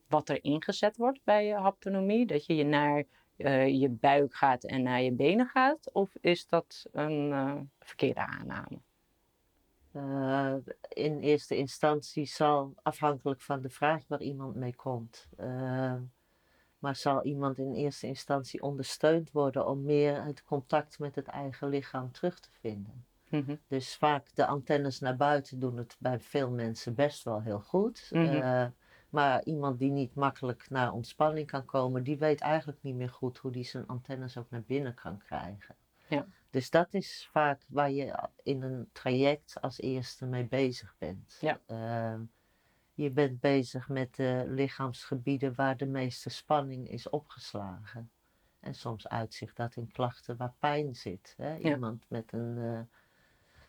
wat 0.09 0.29
er 0.29 0.43
ingezet 0.43 0.97
wordt 0.97 1.23
bij 1.23 1.45
je 1.45 1.53
haptonomie? 1.53 2.25
Dat 2.25 2.45
je 2.45 2.55
je 2.55 2.63
naar 2.63 3.03
eh, 3.39 3.79
je 3.79 3.89
buik 3.89 4.33
gaat 4.33 4.63
en 4.63 4.83
naar 4.83 5.01
je 5.01 5.11
benen 5.11 5.47
gaat? 5.47 5.91
Of 5.91 6.15
is 6.21 6.47
dat 6.47 6.85
een 6.91 7.31
eh, 7.31 7.55
verkeerde 7.79 8.19
aanname? 8.19 8.79
Eh, 9.91 10.55
in 10.89 11.19
eerste 11.19 11.57
instantie 11.57 12.25
zal, 12.25 12.73
afhankelijk 12.81 13.41
van 13.41 13.61
de 13.61 13.69
vraag 13.69 14.03
waar 14.07 14.21
iemand 14.21 14.55
mee 14.55 14.75
komt, 14.75 15.27
maar 16.79 16.95
zal 16.95 17.23
iemand 17.23 17.57
in 17.57 17.73
eerste 17.73 18.07
instantie 18.07 18.61
ondersteund 18.61 19.31
worden 19.31 19.67
om 19.67 19.83
meer 19.83 20.23
het 20.23 20.43
contact 20.43 20.99
met 20.99 21.15
het 21.15 21.27
eigen 21.27 21.69
lichaam 21.69 22.11
terug 22.11 22.39
te 22.39 22.49
vinden. 22.51 23.05
Mhm. 23.29 23.55
Dus 23.67 23.95
vaak 23.95 24.35
de 24.35 24.45
antennes 24.45 24.99
naar 24.99 25.15
buiten 25.15 25.59
doen 25.59 25.77
het 25.77 25.95
bij 25.99 26.19
veel 26.19 26.51
mensen 26.51 26.95
best 26.95 27.23
wel 27.23 27.41
heel 27.41 27.59
goed. 27.59 28.09
Mhm. 28.11 28.69
Maar 29.09 29.43
iemand 29.43 29.79
die 29.79 29.91
niet 29.91 30.15
makkelijk 30.15 30.69
naar 30.69 30.93
ontspanning 30.93 31.47
kan 31.47 31.65
komen, 31.65 32.03
die 32.03 32.17
weet 32.17 32.41
eigenlijk 32.41 32.81
niet 32.81 32.95
meer 32.95 33.09
goed 33.09 33.37
hoe 33.37 33.51
die 33.51 33.63
zijn 33.63 33.87
antennes 33.87 34.37
ook 34.37 34.49
naar 34.49 34.63
binnen 34.63 34.93
kan 34.93 35.17
krijgen. 35.17 35.75
Ja. 36.07 36.25
Dus 36.49 36.69
dat 36.69 36.93
is 36.93 37.29
vaak 37.31 37.61
waar 37.67 37.91
je 37.91 38.29
in 38.43 38.61
een 38.61 38.89
traject 38.91 39.61
als 39.61 39.79
eerste 39.79 40.25
mee 40.25 40.45
bezig 40.45 40.95
bent. 40.97 41.37
Ja. 41.41 41.59
Eh, 41.65 42.19
je 42.93 43.11
bent 43.11 43.39
bezig 43.39 43.89
met 43.89 44.15
de 44.15 44.43
lichaamsgebieden 44.47 45.55
waar 45.55 45.77
de 45.77 45.85
meeste 45.85 46.29
spanning 46.29 46.89
is 46.89 47.09
opgeslagen. 47.09 48.11
En 48.59 48.73
soms 48.75 49.07
uitzicht 49.07 49.55
dat 49.55 49.75
in 49.75 49.91
klachten 49.91 50.37
waar 50.37 50.53
pijn 50.59 50.95
zit. 50.95 51.33
Hè? 51.37 51.55
Ja. 51.55 51.69
Iemand 51.69 52.05
met 52.07 52.33
een, 52.33 52.57
eh, 52.57 52.81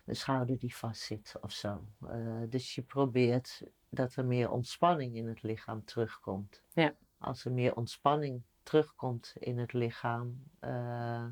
een 0.05 0.15
schouder 0.15 0.57
die 0.57 0.75
vastzit 0.75 1.35
of 1.41 1.51
zo. 1.51 1.85
Eh, 2.07 2.41
dus 2.49 2.75
je 2.75 2.81
probeert 2.81 3.63
dat 3.93 4.15
er 4.15 4.25
meer 4.25 4.49
ontspanning 4.51 5.15
in 5.15 5.27
het 5.27 5.41
lichaam 5.41 5.85
terugkomt. 5.85 6.61
Ja. 6.73 6.95
Als 7.17 7.45
er 7.45 7.51
meer 7.51 7.75
ontspanning 7.75 8.41
terugkomt 8.63 9.33
in 9.39 9.57
het 9.57 9.73
lichaam, 9.73 10.43
eh, 10.59 11.25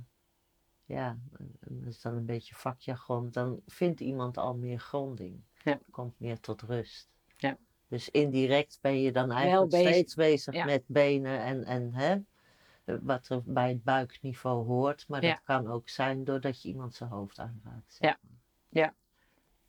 ja, 0.85 1.17
dat 1.59 1.87
is 1.87 2.01
dan 2.01 2.15
een 2.15 2.25
beetje 2.25 2.55
vakjargon, 2.55 3.29
dan 3.31 3.61
vindt 3.65 3.99
iemand 3.99 4.37
al 4.37 4.55
meer 4.55 4.79
gronding. 4.79 5.43
Ja. 5.63 5.79
Komt 5.91 6.19
meer 6.19 6.39
tot 6.39 6.61
rust. 6.61 7.09
Ja. 7.37 7.57
Dus 7.87 8.09
indirect 8.09 8.77
ben 8.81 9.01
je 9.01 9.11
dan 9.11 9.31
eigenlijk 9.31 9.71
bezig. 9.71 9.87
steeds 9.89 10.15
bezig 10.15 10.53
Ja. 10.53 10.65
met 10.65 10.83
benen 10.87 11.39
en, 11.39 11.63
en 11.63 11.93
hè, 11.93 12.17
wat 13.01 13.29
er 13.29 13.41
bij 13.45 13.69
het 13.69 13.83
buikniveau 13.83 14.65
hoort. 14.65 15.07
Maar 15.07 15.23
Ja. 15.23 15.33
dat 15.33 15.43
kan 15.43 15.67
ook 15.67 15.89
zijn 15.89 16.23
doordat 16.23 16.61
je 16.61 16.67
iemand 16.69 16.93
zijn 16.93 17.09
hoofd 17.09 17.39
aanraakt. 17.39 17.97
Ja. 17.99 18.93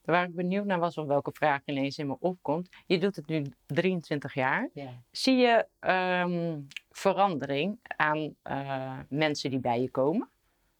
Waar 0.04 0.24
ik 0.24 0.34
benieuwd 0.34 0.64
naar 0.64 0.78
was 0.78 0.98
of 0.98 1.06
welke 1.06 1.32
vraag 1.32 1.60
ineens 1.64 1.98
in 1.98 2.06
me 2.06 2.16
opkomt. 2.18 2.68
Je 2.86 2.98
doet 2.98 3.16
het 3.16 3.26
nu 3.26 3.44
23 3.66 4.34
jaar. 4.34 4.68
Ja. 4.72 5.02
Zie 5.10 5.36
je 5.36 5.66
ehm, 5.78 6.60
verandering 6.90 7.78
aan 7.96 8.34
eh, 8.42 8.98
mensen 9.08 9.50
die 9.50 9.58
bij 9.60 9.80
je 9.80 9.90
komen? 9.90 10.28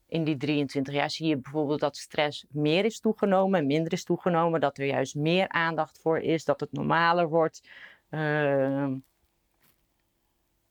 In 0.07 0.23
die 0.23 0.37
23 0.37 0.93
jaar 0.93 1.09
zie 1.09 1.27
je 1.27 1.37
bijvoorbeeld 1.37 1.79
dat 1.79 1.97
stress 1.97 2.45
meer 2.49 2.85
is 2.85 2.99
toegenomen 2.99 3.59
en 3.59 3.65
minder 3.65 3.93
is 3.93 4.03
toegenomen. 4.03 4.59
Dat 4.59 4.77
er 4.77 4.85
juist 4.85 5.15
meer 5.15 5.47
aandacht 5.49 5.99
voor 6.01 6.19
is, 6.19 6.45
dat 6.45 6.59
het 6.59 6.71
normaler 6.71 7.29
wordt. 7.29 7.69
Ehm, 8.09 8.95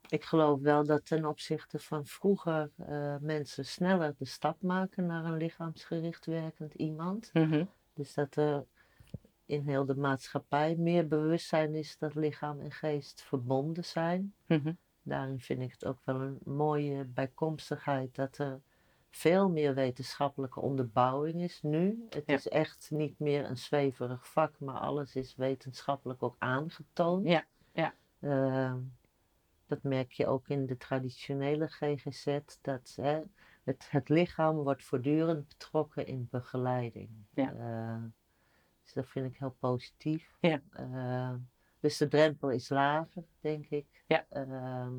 Ik 0.09 0.23
geloof 0.23 0.59
wel 0.61 0.85
dat 0.85 1.05
ten 1.05 1.25
opzichte 1.25 1.79
van 1.79 2.05
vroeger 2.05 2.71
eh, 2.77 3.15
mensen 3.19 3.65
sneller 3.65 4.13
de 4.17 4.25
stap 4.25 4.61
maken 4.61 5.05
naar 5.05 5.25
een 5.25 5.37
lichaamsgericht 5.37 6.25
werkend 6.25 6.73
iemand. 6.73 7.29
mhm, 7.33 7.65
Dus 7.93 8.13
dat 8.13 8.35
er 8.35 8.65
in 9.45 9.67
heel 9.67 9.85
de 9.85 9.95
maatschappij 9.95 10.75
meer 10.75 11.07
bewustzijn 11.07 11.75
is 11.75 11.97
dat 11.97 12.15
lichaam 12.15 12.59
en 12.59 12.71
geest 12.71 13.21
verbonden 13.21 13.85
zijn. 13.85 14.33
mhm, 14.47 14.73
Daarin 15.03 15.39
vind 15.39 15.61
ik 15.61 15.71
het 15.71 15.85
ook 15.85 15.99
wel 16.03 16.21
een 16.21 16.39
mooie 16.43 17.03
bijkomstigheid 17.05 18.15
dat 18.15 18.37
er 18.37 18.61
veel 19.09 19.49
meer 19.49 19.73
wetenschappelijke 19.73 20.59
onderbouwing 20.59 21.41
is 21.41 21.61
nu. 21.61 22.05
Het 22.09 22.23
Ja. 22.25 22.33
is 22.35 22.47
echt 22.47 22.91
niet 22.91 23.19
meer 23.19 23.45
een 23.45 23.57
zweverig 23.57 24.27
vak, 24.27 24.59
maar 24.59 24.79
alles 24.79 25.15
is 25.15 25.35
wetenschappelijk 25.35 26.23
ook 26.23 26.35
aangetoond. 26.39 27.27
Ja, 27.27 27.45
ja. 27.73 27.93
Ehm, 28.19 28.79
dat 29.67 29.83
merk 29.83 30.11
je 30.11 30.27
ook 30.27 30.47
in 30.47 30.65
de 30.65 30.77
traditionele 30.77 31.67
GGZ, 31.67 32.37
dat 32.61 32.93
hè, 33.01 33.21
het, 33.63 33.87
het 33.91 34.09
lichaam 34.09 34.55
wordt 34.55 34.83
voortdurend 34.83 35.47
betrokken 35.47 36.05
in 36.05 36.27
begeleiding. 36.31 37.09
Ja. 37.33 37.53
Eh, 37.53 38.03
dus 38.83 38.93
dat 38.93 39.07
vind 39.07 39.25
ik 39.33 39.37
heel 39.39 39.55
positief. 39.59 40.35
Ja. 40.39 40.61
Eh, 40.71 41.33
dus 41.79 41.97
de 41.97 42.07
drempel 42.07 42.49
is 42.49 42.69
lager, 42.69 43.23
denk 43.39 43.65
ik. 43.65 44.03
Ja. 44.07 44.25
Ehm, 44.29 44.93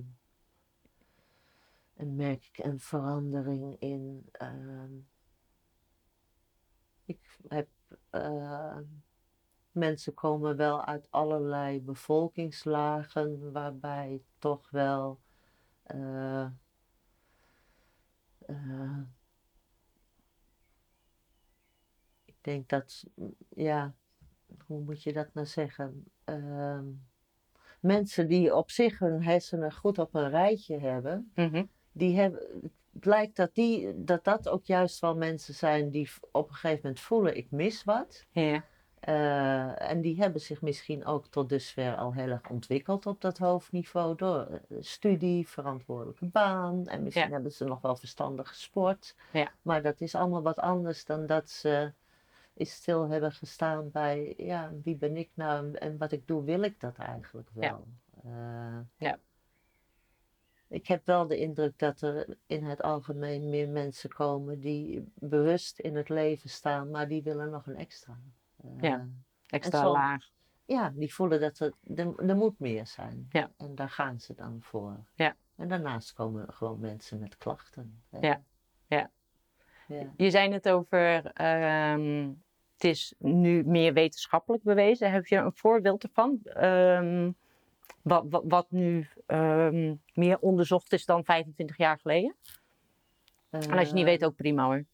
en 1.95 2.15
merk 2.17 2.45
ik 2.53 2.65
een 2.65 2.81
verandering 2.81 3.77
in. 3.81 4.29
ehm, 4.33 4.93
ik 7.05 7.39
heb. 7.49 7.69
eh, 8.11 8.79
mensen 9.71 10.15
komen 10.15 10.57
wel 10.57 10.85
uit 10.85 11.11
allerlei 11.11 11.81
bevolkingslagen, 11.83 13.53
waarbij 13.53 14.23
toch 14.39 14.71
wel. 14.71 15.21
Eh, 18.53 18.99
ik 22.25 22.35
denk 22.41 22.69
dat. 22.69 23.05
Ja, 23.49 23.95
hoe 24.67 24.81
moet 24.81 25.03
je 25.03 25.13
dat 25.13 25.35
nou 25.35 25.47
zeggen? 25.47 26.05
Ehm, 26.25 26.87
mensen 27.81 28.29
die 28.29 28.55
op 28.55 28.71
zich 28.71 28.99
hun 28.99 29.23
hersenen 29.23 29.73
goed 29.73 29.99
op 29.99 30.15
een 30.15 30.31
rijtje 30.31 30.79
hebben, 30.79 31.33
Mhm. 31.35 31.65
die 31.93 32.17
hebben, 32.17 32.41
het 32.63 32.73
blijkt 32.91 33.37
dat, 33.37 33.55
die, 33.55 34.05
dat 34.05 34.25
dat 34.25 34.49
ook 34.49 34.65
juist 34.65 35.01
wel 35.01 35.17
mensen 35.17 35.55
zijn 35.55 35.91
die 35.91 36.11
op 36.33 36.49
een 36.49 36.55
gegeven 36.55 36.81
moment 36.83 37.01
voelen, 37.01 37.37
ik 37.37 37.51
mis 37.51 37.85
wat. 37.85 38.27
Ja, 38.31 38.65
Eh, 39.03 39.91
en 39.91 40.01
die 40.01 40.17
hebben 40.21 40.41
zich 40.41 40.63
misschien 40.63 41.05
ook 41.07 41.27
tot 41.27 41.49
dusver 41.49 41.97
al 41.97 42.13
heel 42.15 42.29
erg 42.29 42.51
ontwikkeld 42.51 43.07
op 43.07 43.21
dat 43.21 43.39
hoofdniveau 43.39 44.17
door 44.17 44.47
eh, 44.47 44.77
studie, 44.81 45.49
verantwoordelijke 45.49 46.27
baan 46.27 46.87
en 46.87 47.03
misschien 47.03 47.27
Ja. 47.27 47.33
hebben 47.33 47.53
ze 47.53 47.65
nog 47.65 47.81
wel 47.81 47.97
verstandige 47.97 48.55
sport. 48.55 49.15
Ja. 49.33 49.53
Maar 49.63 49.83
dat 49.83 50.01
is 50.01 50.15
allemaal 50.15 50.43
wat 50.43 50.59
anders 50.59 51.05
dan 51.05 51.27
dat 51.27 51.51
ze 51.51 51.93
is 52.55 52.73
stil 52.73 53.09
hebben 53.09 53.33
gestaan 53.33 53.91
bij, 53.91 54.35
ja, 54.37 54.71
wie 54.83 54.97
ben 54.97 55.17
ik 55.17 55.31
nou 55.35 55.73
en 55.75 55.99
wat 55.99 56.13
ik 56.13 56.27
doe, 56.27 56.45
wil 56.45 56.63
ik 56.63 56.81
dat 56.81 56.97
eigenlijk 56.97 57.49
wel. 57.53 57.85
Eh, 58.25 58.79
Ja. 58.97 59.19
Ik 60.69 60.87
heb 60.87 61.07
wel 61.07 61.27
de 61.27 61.37
indruk 61.39 61.79
dat 61.79 62.01
er 62.01 62.37
in 62.47 62.65
het 62.65 62.83
algemeen 62.83 63.49
meer 63.51 63.69
mensen 63.69 64.11
komen 64.11 64.61
die 64.61 65.13
bewust 65.15 65.79
in 65.79 65.97
het 65.97 66.09
leven 66.09 66.51
staan, 66.51 66.91
maar 66.91 67.09
die 67.09 67.23
willen 67.23 67.51
nog 67.51 67.67
een 67.67 67.77
extra. 67.77 68.19
Eh, 68.63 68.71
Ja. 68.81 69.09
extra 69.47 69.79
En 69.79 69.85
zo- 69.85 69.93
laag. 69.93 70.31
ja, 70.65 70.93
die 70.95 71.15
voelen 71.15 71.41
dat 71.41 71.59
er, 71.59 71.73
er, 71.95 72.15
er 72.29 72.37
moet 72.37 72.59
meer 72.59 72.87
zijn. 72.87 73.27
Ja. 73.31 73.51
En 73.57 73.75
daar 73.75 73.91
gaan 73.91 74.21
ze 74.21 74.35
dan 74.35 74.57
voor. 74.61 75.05
Ja. 75.15 75.37
En 75.57 75.69
daarnaast 75.69 76.13
komen 76.13 76.53
gewoon 76.53 76.81
mensen 76.81 77.19
met 77.19 77.37
klachten. 77.37 78.03
hè. 78.11 78.19
Ja. 78.19 78.43
Ja. 78.87 79.11
Ja. 79.87 80.13
Je 80.17 80.31
zei 80.31 80.53
het 80.53 80.69
over, 80.69 81.25
ehm, 81.33 82.29
het 82.73 82.85
is 82.85 83.15
nu 83.19 83.65
meer 83.65 83.93
wetenschappelijk 83.93 84.63
bewezen. 84.63 85.11
Heb 85.11 85.27
je 85.27 85.37
een 85.37 85.53
voorbeeld 85.55 86.03
ervan? 86.03 86.41
Ehm, 86.45 87.31
wat, 88.03 88.25
wat, 88.29 88.43
wat 88.47 88.71
nu 88.71 89.09
ehm, 89.27 89.95
meer 90.15 90.39
onderzocht 90.39 90.93
is 90.93 91.05
dan 91.05 91.25
25 91.25 91.77
jaar 91.77 91.99
geleden? 91.99 92.35
En 93.51 93.71
als 93.79 93.89
je 93.89 93.95
niet 93.95 94.05
Eh, 94.05 94.11
weet, 94.11 94.25
ook 94.25 94.37
prima 94.37 94.65
hoor. 94.65 94.85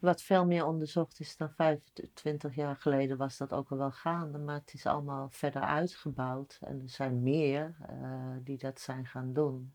Wat 0.00 0.22
veel 0.22 0.46
meer 0.46 0.66
onderzocht 0.66 1.20
is 1.20 1.36
dan 1.36 1.50
25 1.50 2.54
jaar 2.54 2.76
geleden, 2.76 3.16
was 3.16 3.36
dat 3.36 3.52
ook 3.52 3.70
al 3.70 3.76
wel 3.76 3.90
gaande. 3.90 4.38
Maar 4.38 4.58
het 4.58 4.74
is 4.74 4.86
allemaal 4.86 5.28
verder 5.30 5.62
uitgebouwd. 5.62 6.58
En 6.60 6.80
er 6.80 6.88
zijn 6.88 7.22
meer 7.22 7.76
eh, 7.88 8.36
die 8.40 8.58
dat 8.58 8.80
zijn 8.80 9.06
gaan 9.06 9.32
doen. 9.32 9.74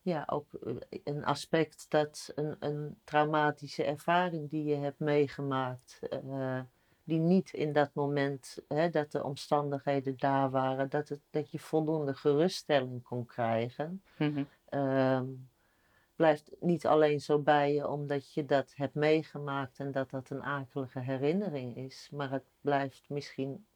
Ja, 0.00 0.24
ook 0.26 0.54
eh, 0.54 0.74
een 1.04 1.24
aspect 1.24 1.86
dat 1.88 2.32
een, 2.34 2.56
een 2.58 2.98
traumatische 3.04 3.84
ervaring 3.84 4.50
die 4.50 4.64
je 4.64 4.76
hebt 4.76 4.98
meegemaakt, 4.98 5.98
eh, 6.10 6.60
die 7.04 7.18
niet 7.18 7.52
in 7.52 7.72
dat 7.72 7.90
moment, 7.94 8.58
hè, 8.68 8.90
dat 8.90 9.12
de 9.12 9.24
omstandigheden 9.24 10.16
daar 10.16 10.50
waren, 10.50 10.88
dat, 10.90 11.08
het, 11.08 11.20
dat 11.30 11.50
je 11.50 11.58
voldoende 11.58 12.14
geruststelling 12.14 13.02
kon 13.02 13.26
krijgen. 13.26 14.02
Mhm. 14.18 14.44
Ehm, 14.68 15.24
blijft 16.16 16.50
niet 16.60 16.86
alleen 16.86 17.20
zo 17.20 17.38
bij 17.38 17.72
je 17.74 17.88
omdat 17.88 18.32
je 18.32 18.44
dat 18.44 18.72
hebt 18.74 18.94
meegemaakt 18.94 19.78
en 19.78 19.92
dat 19.92 20.10
dat 20.10 20.30
een 20.30 20.42
akelige 20.42 21.00
herinnering 21.00 21.76
is, 21.76 22.08
maar 22.12 22.30
het 22.30 22.44
blijft 22.60 23.04
misschien 23.08 23.66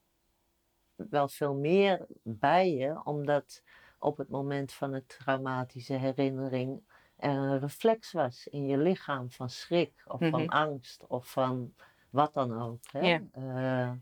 wel 0.97 1.29
veel 1.29 1.55
meer 1.55 2.07
bij 2.23 2.75
je, 2.75 3.05
omdat 3.05 3.63
op 3.99 4.17
het 4.17 4.29
moment 4.29 4.73
van 4.73 4.93
een 4.93 5.07
traumatische 5.07 5.95
herinnering 5.95 6.83
er 7.17 7.31
een 7.37 7.59
reflex 7.59 8.13
was 8.13 8.47
in 8.47 8.67
je 8.67 8.79
lichaam 8.79 9.31
van 9.31 9.51
schrik 9.51 9.93
of 10.07 10.19
van 10.19 10.41
Mhm. 10.43 10.49
angst 10.49 11.07
of 11.07 11.31
van 11.31 11.75
wat 12.11 12.35
dan 12.35 12.61
ook. 12.63 12.81
Hè? 12.93 13.01
Ja. 13.01 13.23
Eh, 13.33 13.93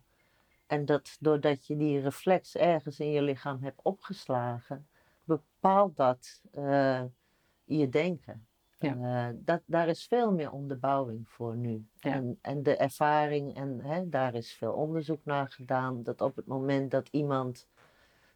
en 0.66 0.85
dat 0.85 1.16
doordat 1.21 1.66
je 1.66 1.76
die 1.76 2.00
reflex 2.00 2.54
ergens 2.57 3.00
in 3.00 3.11
je 3.11 3.23
lichaam 3.23 3.62
hebt 3.62 3.80
opgeslagen, 3.83 4.88
bepaalt 5.25 5.97
dat 5.97 6.42
je 7.68 7.88
denken. 7.88 8.46
Ja. 8.78 9.28
Eh, 9.28 9.34
dat, 9.44 9.62
daar 9.66 9.88
is 9.88 10.06
veel 10.06 10.32
meer 10.32 10.50
onderbouwing 10.52 11.28
voor 11.28 11.56
nu. 11.56 11.87
Ja. 12.00 12.12
En, 12.12 12.38
en 12.42 12.62
de 12.62 12.76
ervaring, 12.76 13.56
en 13.56 13.80
hè, 13.80 14.08
daar 14.08 14.34
is 14.34 14.52
veel 14.52 14.72
onderzoek 14.72 15.25
naar 15.25 15.50
gedaan, 15.50 16.02
dat 16.02 16.20
op 16.20 16.37
het 16.37 16.46
moment 16.46 16.90
dat 16.90 17.08
iemand 17.08 17.68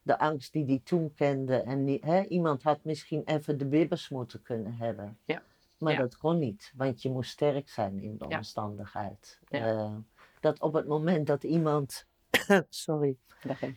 de 0.02 0.18
angst 0.18 0.52
die 0.52 0.64
die 0.64 0.82
toen 0.82 1.14
kende, 1.14 1.56
en 1.56 1.84
die, 1.84 1.98
hè, 2.04 2.22
iemand 2.22 2.62
had 2.62 2.84
misschien 2.84 3.22
even 3.24 3.58
de 3.58 3.66
bibbers 3.66 4.08
moeten 4.08 4.42
kunnen 4.42 4.74
hebben. 4.74 5.18
Ja. 5.24 5.42
Maar 5.78 5.96
dat 5.96 6.16
kon 6.16 6.38
niet, 6.38 6.72
want 6.76 7.02
je 7.02 7.10
moest 7.10 7.30
sterk 7.30 7.68
zijn 7.68 8.02
in 8.02 8.16
de 8.18 8.28
omstandigheid. 8.28 9.40
Eh, 9.48 9.94
dat 10.40 10.60
op 10.60 10.72
het 10.72 10.86
moment 10.86 11.26
dat 11.26 11.42
iemand, 11.42 12.06
sorry, 12.68 13.16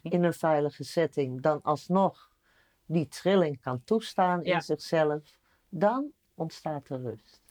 in 0.02 0.24
een 0.24 0.34
veilige 0.34 0.84
setting 0.84 1.42
dan 1.42 1.62
alsnog 1.62 2.32
die 2.86 3.08
trilling 3.08 3.62
kan 3.62 3.84
toestaan 3.84 4.44
in 4.44 4.62
zichzelf, 4.62 5.38
dan 5.70 6.12
ontstaat 6.34 6.90
er 6.90 7.02
rust. 7.02 7.42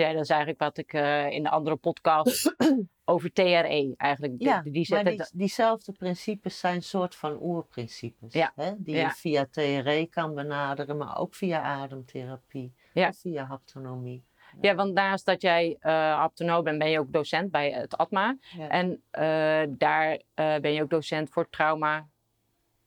Ja, 0.00 0.12
dat 0.12 0.22
is 0.22 0.28
eigenlijk 0.28 0.60
wat 0.60 0.78
ik 0.78 0.92
eh, 0.92 1.30
in 1.30 1.42
de 1.42 1.50
andere 1.50 1.76
podcast 1.76 2.54
over 3.04 3.32
TRE 3.32 3.94
eigenlijk. 3.96 4.34
Ja, 4.38 4.62
die 4.62 4.86
maar 4.90 5.30
diezelfde 5.32 5.92
principes 5.92 6.58
zijn 6.58 6.82
soort 6.82 7.14
van 7.14 7.38
oerprincipes. 7.42 8.32
Ja, 8.32 8.52
Hè? 8.54 8.72
Die 8.76 8.94
ja. 8.94 9.06
je 9.06 9.14
via 9.14 9.46
TRE 9.50 10.06
kan 10.10 10.34
benaderen, 10.34 10.96
maar 10.96 11.18
ook 11.18 11.34
via 11.34 11.60
ademtherapie. 11.62 12.74
Ja. 12.92 13.08
Of 13.08 13.16
via 13.16 13.44
haptonomie. 13.44 14.24
Ja, 14.60 14.74
want 14.74 14.92
naast 14.92 15.26
dat 15.26 15.42
jij 15.42 15.76
eh 15.80 16.18
aptonoom 16.18 16.64
bent, 16.64 16.78
ben 16.78 16.90
je 16.90 16.98
ook 16.98 17.12
docent 17.12 17.50
bij 17.50 17.70
het 17.70 17.96
ATMA. 17.96 18.36
Ja. 18.56 18.68
En 18.68 19.02
eh, 19.10 19.62
daar 19.68 20.20
ben 20.34 20.72
je 20.72 20.82
ook 20.82 20.90
docent 20.90 21.30
voor 21.30 21.48
trauma, 21.50 22.08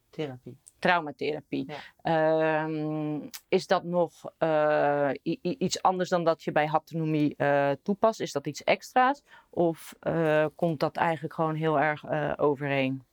Therapie. 0.09 0.62
Traumatherapie. 0.83 1.69
Ehm, 2.01 3.19
is 3.47 3.67
dat 3.67 3.83
nog 3.83 4.33
eh, 4.37 5.09
iets 5.41 5.81
anders 5.81 6.09
dan 6.09 6.23
dat 6.23 6.43
je 6.43 6.51
bij 6.51 6.67
haptonomie 6.67 7.35
eh, 7.35 7.71
toepast? 7.83 8.19
Is 8.19 8.31
dat 8.31 8.47
iets 8.47 8.63
extra's? 8.63 9.21
Of 9.49 9.95
eh, 9.99 10.45
komt 10.55 10.79
dat 10.79 10.95
eigenlijk 10.95 11.33
gewoon 11.33 11.55
heel 11.55 11.79
erg 11.79 12.05
overeen? 12.39 13.03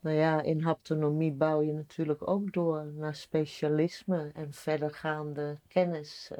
Nou 0.00 0.16
ja, 0.16 0.42
in 0.42 0.62
haptonomie 0.62 1.32
bouw 1.32 1.62
je 1.62 1.72
natuurlijk 1.72 2.28
ook 2.28 2.52
door 2.52 2.86
naar 2.86 3.14
specialisme 3.14 4.30
en 4.34 4.52
verdergaande 4.52 5.58
kennis 5.68 6.30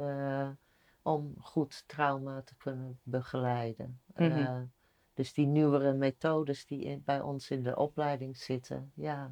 om 1.02 1.34
goed 1.40 1.84
trauma 1.86 2.42
te 2.42 2.54
kunnen 2.56 2.98
begeleiden. 3.02 4.00
Mhm. 4.16 4.64
Dus 5.14 5.32
die 5.32 5.46
nieuwere 5.46 5.92
methodes 5.92 6.66
die 6.66 7.02
bij 7.04 7.20
ons 7.20 7.50
in 7.50 7.62
de 7.62 7.76
opleiding 7.76 8.36
zitten, 8.36 8.92
ja, 8.94 9.30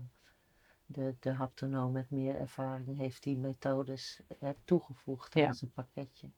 de, 0.86 1.14
de 1.20 1.32
haptonoom 1.32 1.92
met 1.92 2.10
meer 2.10 2.36
ervaring 2.36 2.96
heeft 2.98 3.22
die 3.22 3.36
methodes 3.36 4.20
eh, 4.40 4.48
toegevoegd 4.64 5.34
Ja. 5.34 5.46
aan 5.46 5.54
zijn 5.54 5.70
pakketje. 5.72 6.28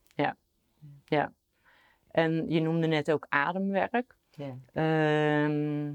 En 2.10 2.50
je 2.50 2.60
noemde 2.60 2.86
net 2.86 3.10
ook 3.10 3.26
ademwerk. 3.28 4.16
Ja. 4.30 4.56
Ehm, 4.72 5.94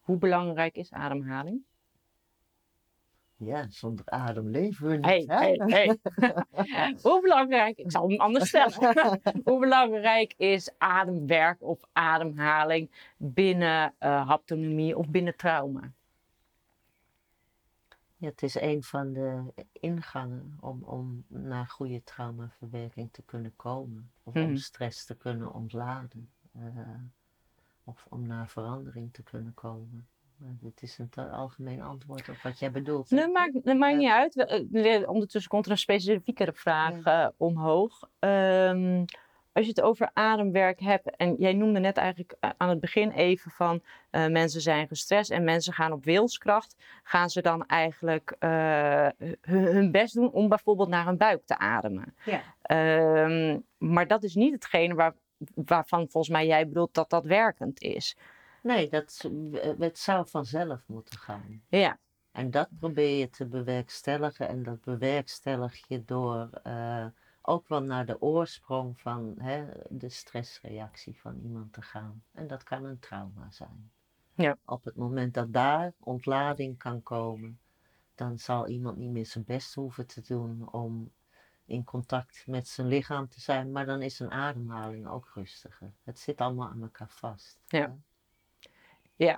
hoe 0.00 0.18
belangrijk 0.18 0.76
is 0.76 0.92
ademhaling? 0.92 1.62
ja, 3.38 3.66
zonder 3.68 4.04
adem 4.06 4.48
leven 4.48 4.88
we 4.88 4.96
niet. 4.96 5.04
Hey, 5.04 5.24
hè? 5.26 5.36
hey, 5.36 5.60
hey. 5.66 5.98
hoe 7.02 7.20
belangrijk, 7.20 7.78
ik 7.78 7.90
zal 7.90 8.08
hem 8.08 8.20
anders 8.20 8.48
stellen. 8.48 8.94
hoe 9.44 9.60
belangrijk 9.60 10.34
is 10.36 10.70
ademwerk 10.78 11.62
of 11.62 11.80
ademhaling 11.92 12.90
binnen 13.16 13.94
eh, 13.98 14.28
haptonomie 14.28 14.96
of 14.96 15.08
binnen 15.08 15.36
trauma? 15.36 15.92
Ja, 18.20 18.28
het 18.28 18.42
is 18.42 18.60
een 18.60 18.82
van 18.82 19.12
de 19.12 19.42
ingangen 19.72 20.56
om, 20.60 20.82
om 20.82 21.24
naar 21.28 21.66
goede 21.66 22.02
traumaverwerking 22.04 23.12
te 23.12 23.22
kunnen 23.22 23.52
komen. 23.56 24.10
Of 24.22 24.34
om 24.34 24.40
Mhm. 24.40 24.56
stress 24.56 25.04
te 25.04 25.16
kunnen 25.16 25.52
ontladen. 25.52 26.30
eh, 26.52 26.62
of 27.84 28.06
om 28.08 28.26
naar 28.26 28.48
verandering 28.48 29.12
te 29.12 29.22
kunnen 29.22 29.54
komen. 29.54 30.08
Maar 30.36 30.56
dit 30.60 30.82
is 30.82 30.98
een 30.98 31.30
algemeen 31.30 31.82
antwoord 31.82 32.28
op 32.28 32.36
wat 32.36 32.58
jij 32.58 32.70
bedoelt. 32.70 33.10
Nee, 33.10 33.28
maakt, 33.28 33.64
dat 33.64 33.76
maakt 33.76 33.96
niet 33.96 34.10
uit. 34.10 34.36
Eh, 34.36 35.08
Ondertussen 35.08 35.50
komt 35.50 35.64
er 35.66 35.70
een 35.70 35.78
specifiekere 35.78 36.52
vraag 36.52 37.02
eh, 37.04 37.28
omhoog. 37.36 38.08
Ehm, 38.18 39.04
als 39.58 39.66
je 39.66 39.72
het 39.72 39.84
over 39.84 40.10
ademwerk 40.12 40.80
hebt, 40.80 41.16
en 41.16 41.34
jij 41.38 41.52
noemde 41.52 41.80
net 41.80 41.96
eigenlijk 41.96 42.36
eh, 42.40 42.50
aan 42.56 42.68
het 42.68 42.80
begin 42.80 43.10
even 43.10 43.50
van 43.50 43.82
eh, 44.10 44.26
mensen 44.26 44.60
zijn 44.60 44.88
gestrest 44.88 45.30
en 45.30 45.44
mensen 45.44 45.72
gaan 45.72 45.92
op 45.92 46.04
wilskracht, 46.04 46.76
gaan 47.02 47.30
ze 47.30 47.42
dan 47.42 47.66
eigenlijk 47.66 48.36
eh, 48.38 49.08
hun, 49.40 49.64
hun 49.64 49.90
best 49.90 50.14
doen 50.14 50.32
om 50.32 50.48
bijvoorbeeld 50.48 50.88
naar 50.88 51.06
hun 51.06 51.16
buik 51.16 51.46
te 51.46 51.58
ademen. 51.58 52.14
Ja. 52.24 52.42
Ehm, 52.62 53.58
maar 53.78 54.06
dat 54.06 54.22
is 54.22 54.34
niet 54.34 54.52
hetgene 54.52 54.94
waar, 54.94 55.14
waarvan 55.54 56.08
volgens 56.08 56.32
mij 56.32 56.46
jij 56.46 56.68
bedoelt 56.68 56.94
dat 56.94 57.10
dat 57.10 57.24
werkend 57.24 57.80
is. 57.80 58.16
Nee, 58.62 58.88
dat, 58.88 59.30
het 59.78 59.98
zou 59.98 60.28
vanzelf 60.28 60.80
moeten 60.86 61.18
gaan. 61.18 61.62
Ja, 61.68 61.98
En 62.32 62.50
dat 62.50 62.68
probeer 62.78 63.18
je 63.18 63.30
te 63.30 63.46
bewerkstelligen. 63.46 64.48
En 64.48 64.62
dat 64.62 64.80
bewerkstellig 64.84 65.88
je 65.88 66.04
door 66.04 66.50
ook 67.48 67.68
wel 67.68 67.82
naar 67.82 68.06
de 68.06 68.20
oorsprong 68.20 69.00
van 69.00 69.34
hè, 69.38 69.66
de 69.88 70.08
stressreactie 70.08 71.20
van 71.20 71.40
iemand 71.42 71.72
te 71.72 71.82
gaan. 71.82 72.22
En 72.32 72.46
dat 72.46 72.62
kan 72.62 72.84
een 72.84 72.98
trauma 72.98 73.50
zijn. 73.50 73.90
Ja. 74.34 74.56
Op 74.64 74.84
het 74.84 74.96
moment 74.96 75.34
dat 75.34 75.52
daar 75.52 75.92
ontlading 76.00 76.78
kan 76.78 77.02
komen, 77.02 77.60
dan 78.14 78.38
zal 78.38 78.68
iemand 78.68 78.96
niet 78.96 79.10
meer 79.10 79.26
zijn 79.26 79.44
best 79.44 79.74
hoeven 79.74 80.06
te 80.06 80.20
doen 80.20 80.72
om 80.72 81.12
in 81.64 81.84
contact 81.84 82.46
met 82.46 82.68
zijn 82.68 82.86
lichaam 82.86 83.28
te 83.28 83.40
zijn. 83.40 83.72
Maar 83.72 83.86
dan 83.86 84.02
is 84.02 84.18
een 84.18 84.30
ademhaling 84.30 85.08
ook 85.08 85.30
rustiger. 85.34 85.92
Het 86.04 86.18
zit 86.18 86.40
allemaal 86.40 86.68
aan 86.68 86.82
elkaar 86.82 87.10
vast. 87.10 87.58
Ja. 87.66 87.96
hè. 89.16 89.36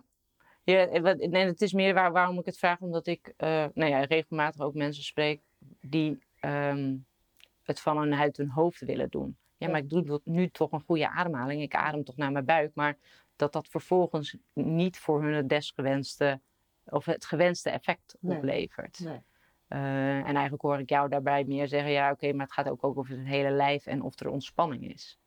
Ja, 0.65 1.01
wat- 1.01 1.17
nee, 1.19 1.47
het 1.47 1.61
is 1.61 1.73
meer 1.73 1.95
waar, 1.95 2.13
waarom 2.13 2.39
ik 2.39 2.45
het 2.45 2.59
vraag, 2.59 2.81
omdat 2.81 3.07
ik 3.07 3.33
eh, 3.37 3.67
nou 3.75 3.91
ja, 3.91 4.01
regelmatig 4.05 4.61
ook 4.61 4.75
mensen 4.75 5.03
spreek 5.05 5.41
die 5.81 6.23
ehm, 6.41 6.97
het 7.71 7.81
van 7.81 8.15
uit 8.15 8.37
hun 8.37 8.51
hoofd 8.51 8.81
willen 8.81 9.09
doen. 9.11 9.37
Ja, 9.57 9.69
maar 9.69 9.81
ik 9.81 9.91
doe 9.91 10.21
nu 10.25 10.49
toch 10.49 10.73
een 10.73 10.83
goede 10.87 11.09
ademhaling. 11.11 11.63
Ik 11.63 11.75
adem 11.75 12.05
toch 12.05 12.17
naar 12.17 12.33
mijn 12.33 12.45
buik, 12.45 12.75
maar 12.75 12.97
dat 13.37 13.53
dat 13.53 13.69
vervolgens 13.69 14.37
niet 14.53 14.99
voor 14.99 15.23
hun 15.23 15.35
het 15.35 15.49
desgewenste 15.49 16.41
of 16.85 17.05
het 17.05 17.25
gewenste 17.25 17.71
effect 17.71 18.17
Nee. 18.21 18.37
oplevert. 18.37 19.01
Nee. 19.01 19.23
Eh, 19.69 20.17
en 20.17 20.25
eigenlijk 20.25 20.63
hoor 20.63 20.79
ik 20.79 20.89
jou 20.89 21.09
daarbij 21.09 21.45
meer 21.45 21.69
zeggen, 21.69 21.91
ja 21.91 22.11
oké, 22.11 22.33
maar 22.33 22.47
het 22.47 22.55
gaat 22.55 22.69
ook, 22.69 22.85
ook 22.85 22.99
over 22.99 23.17
het 23.17 23.27
hele 23.27 23.51
lijf 23.51 23.87
en 23.87 24.03
of 24.03 24.21
er 24.21 24.29
ontspanning 24.29 24.93
is. 24.93 25.19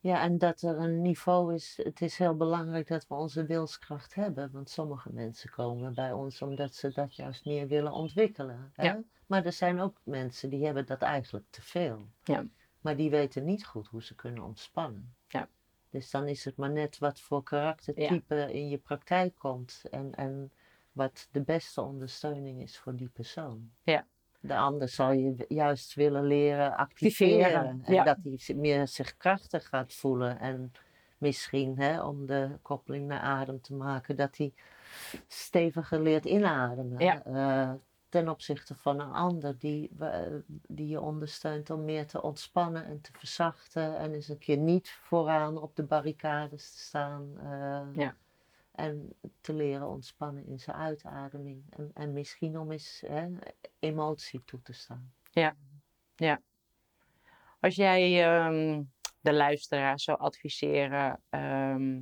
Ja, 0.00 0.22
en 0.22 0.38
dat 0.38 0.62
er 0.62 0.78
een 0.78 1.02
niveau 1.02 1.54
is. 1.54 1.80
Het 1.82 2.00
is 2.00 2.18
heel 2.18 2.36
belangrijk 2.36 2.88
dat 2.88 3.06
we 3.08 3.14
onze 3.14 3.46
wilskracht 3.46 4.14
hebben. 4.14 4.50
Want 4.52 4.70
sommige 4.70 5.12
mensen 5.12 5.50
komen 5.50 5.94
bij 5.94 6.12
ons 6.12 6.42
omdat 6.42 6.74
ze 6.74 6.92
dat 6.92 7.14
juist 7.14 7.44
meer 7.44 7.66
willen 7.66 7.92
ontwikkelen. 7.92 8.72
Hè? 8.74 8.84
Ja. 8.84 9.02
Maar 9.32 9.44
er 9.44 9.52
zijn 9.52 9.80
ook 9.80 9.96
mensen 10.02 10.50
die 10.50 10.64
hebben 10.64 10.86
dat 10.86 11.02
eigenlijk 11.02 11.44
te 11.50 11.62
veel. 11.62 12.06
Ja. 12.24 12.44
Maar 12.80 12.96
die 12.96 13.10
weten 13.10 13.44
niet 13.44 13.66
goed 13.66 13.86
hoe 13.86 14.02
ze 14.02 14.14
kunnen 14.14 14.42
ontspannen. 14.42 15.14
Ja. 15.28 15.48
Dus 15.90 16.10
dan 16.10 16.28
is 16.28 16.44
het 16.44 16.56
maar 16.56 16.70
net 16.70 16.98
wat 16.98 17.20
voor 17.20 17.42
karaktertype 17.42 18.52
in 18.52 18.68
je 18.68 18.78
praktijk 18.78 19.34
komt. 19.38 19.82
En, 19.90 20.14
en 20.14 20.52
wat 20.92 21.28
de 21.30 21.40
beste 21.40 21.80
ondersteuning 21.80 22.62
is 22.62 22.78
voor 22.78 22.96
die 22.96 23.08
persoon. 23.08 23.70
Ja. 23.82 24.06
De 24.40 24.56
ander 24.56 24.88
zal 24.88 25.12
je 25.12 25.44
juist 25.48 25.94
willen 25.94 26.24
leren 26.24 26.76
activeren. 26.76 27.44
Activeren, 27.44 27.82
En 27.84 27.94
ja. 27.94 28.04
dat 28.04 28.18
hij 28.22 28.54
meer 28.56 28.88
zich 28.88 29.16
krachtig 29.16 29.68
gaat 29.68 29.94
voelen. 29.94 30.38
En 30.38 30.72
misschien, 31.18 31.78
hè, 31.78 32.02
om 32.02 32.26
de 32.26 32.58
koppeling 32.62 33.06
naar 33.06 33.20
adem 33.20 33.60
te 33.60 33.74
maken, 33.74 34.16
dat 34.16 34.36
hij 34.36 34.52
steviger 35.26 36.02
leert 36.02 36.24
inademen. 36.24 36.98
Ja. 36.98 37.24
Eh, 37.24 37.72
ten 38.12 38.28
opzichte 38.28 38.74
van 38.74 39.00
een 39.00 39.12
ander 39.12 39.58
die, 39.58 39.90
die 40.48 40.88
je 40.88 41.00
ondersteunt 41.00 41.70
om 41.70 41.84
meer 41.84 42.06
te 42.06 42.22
ontspannen 42.22 42.84
en 42.84 43.00
te 43.00 43.12
verzachten. 43.12 43.98
En 43.98 44.14
eens 44.14 44.28
een 44.28 44.38
keer 44.38 44.56
niet 44.56 44.90
vooraan 44.90 45.56
op 45.58 45.76
de 45.76 45.82
barricades 45.82 46.70
te 46.72 46.78
staan. 46.78 47.38
eh, 47.38 47.94
Ja. 47.94 48.16
En 48.72 49.12
te 49.40 49.52
leren 49.52 49.88
ontspannen 49.88 50.46
in 50.46 50.58
zijn 50.60 50.76
uitademing. 50.76 51.64
En, 51.70 51.90
en 51.94 52.12
misschien 52.12 52.58
om 52.58 52.72
eens 52.72 53.02
hè, 53.06 53.28
emotie 53.78 54.44
toe 54.44 54.62
te 54.62 54.72
staan. 54.72 55.12
Als 57.60 57.74
jij 57.74 58.24
ehm, 58.24 58.82
de 59.20 59.32
luisteraar 59.32 60.00
zou 60.00 60.18
adviseren 60.18 61.22
ehm, 61.30 62.00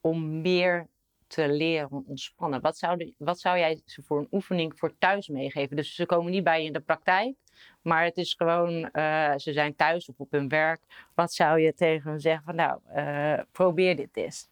om 0.00 0.40
meer 0.40 0.88
te 1.32 1.48
leren 1.48 2.04
ontspannen, 2.06 2.60
wat 2.60 2.78
zou, 2.78 2.96
de- 2.96 3.14
wat 3.18 3.40
zou 3.40 3.58
jij 3.58 3.80
ze 3.84 4.02
voor 4.02 4.18
een 4.18 4.28
oefening 4.30 4.78
voor 4.78 4.98
thuis 4.98 5.28
meegeven? 5.28 5.76
Dus 5.76 5.94
ze 5.94 6.06
komen 6.06 6.32
niet 6.32 6.44
bij 6.44 6.60
je 6.60 6.66
in 6.66 6.72
de 6.72 6.80
praktijk, 6.80 7.34
maar 7.82 8.04
het 8.04 8.16
is 8.16 8.34
gewoon, 8.34 8.90
eh, 8.90 9.32
ze 9.36 9.52
zijn 9.52 9.76
thuis 9.76 10.08
of 10.08 10.18
op 10.18 10.30
hun 10.30 10.48
werk. 10.48 10.80
Wat 11.14 11.32
zou 11.32 11.60
je 11.60 11.74
tegen 11.74 12.10
hen 12.10 12.20
zeggen 12.20 12.44
van 12.44 12.54
nou, 12.54 12.78
eh, 12.86 13.38
probeer 13.52 13.96
dit 13.96 14.16
eens. 14.16 14.48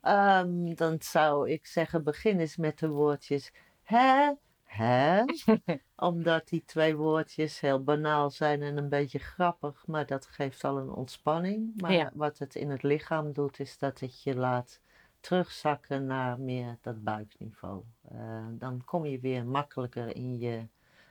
Ehm, 0.00 0.74
dan 0.74 0.96
zou 1.00 1.50
ik 1.50 1.66
zeggen, 1.66 2.04
begin 2.04 2.40
eens 2.40 2.56
met 2.56 2.78
de 2.78 2.88
woordjes 2.88 3.52
hè, 3.82 4.32
hè. 4.64 5.22
Omdat 5.96 6.48
die 6.48 6.62
twee 6.66 6.96
woordjes 6.96 7.60
heel 7.60 7.82
banaal 7.84 8.30
zijn 8.30 8.62
en 8.62 8.76
een 8.76 8.88
beetje 8.88 9.18
grappig, 9.18 9.86
maar 9.86 10.06
dat 10.06 10.26
geeft 10.26 10.64
al 10.64 10.78
een 10.78 10.90
ontspanning. 10.90 11.80
Maar 11.80 11.92
Ja. 11.92 12.10
wat 12.14 12.38
het 12.38 12.54
in 12.54 12.70
het 12.70 12.82
lichaam 12.82 13.32
doet, 13.32 13.60
is 13.60 13.78
dat 13.78 14.00
het 14.00 14.22
je 14.22 14.34
laat 14.36 14.80
terugzakken 15.20 16.06
naar 16.06 16.40
meer 16.40 16.78
dat 16.80 17.04
buikniveau. 17.04 17.84
Eh, 18.02 18.46
dan 18.50 18.84
kom 18.84 19.06
je 19.06 19.20
weer 19.20 19.46
makkelijker 19.46 20.16
in 20.16 20.38
je 20.38 20.66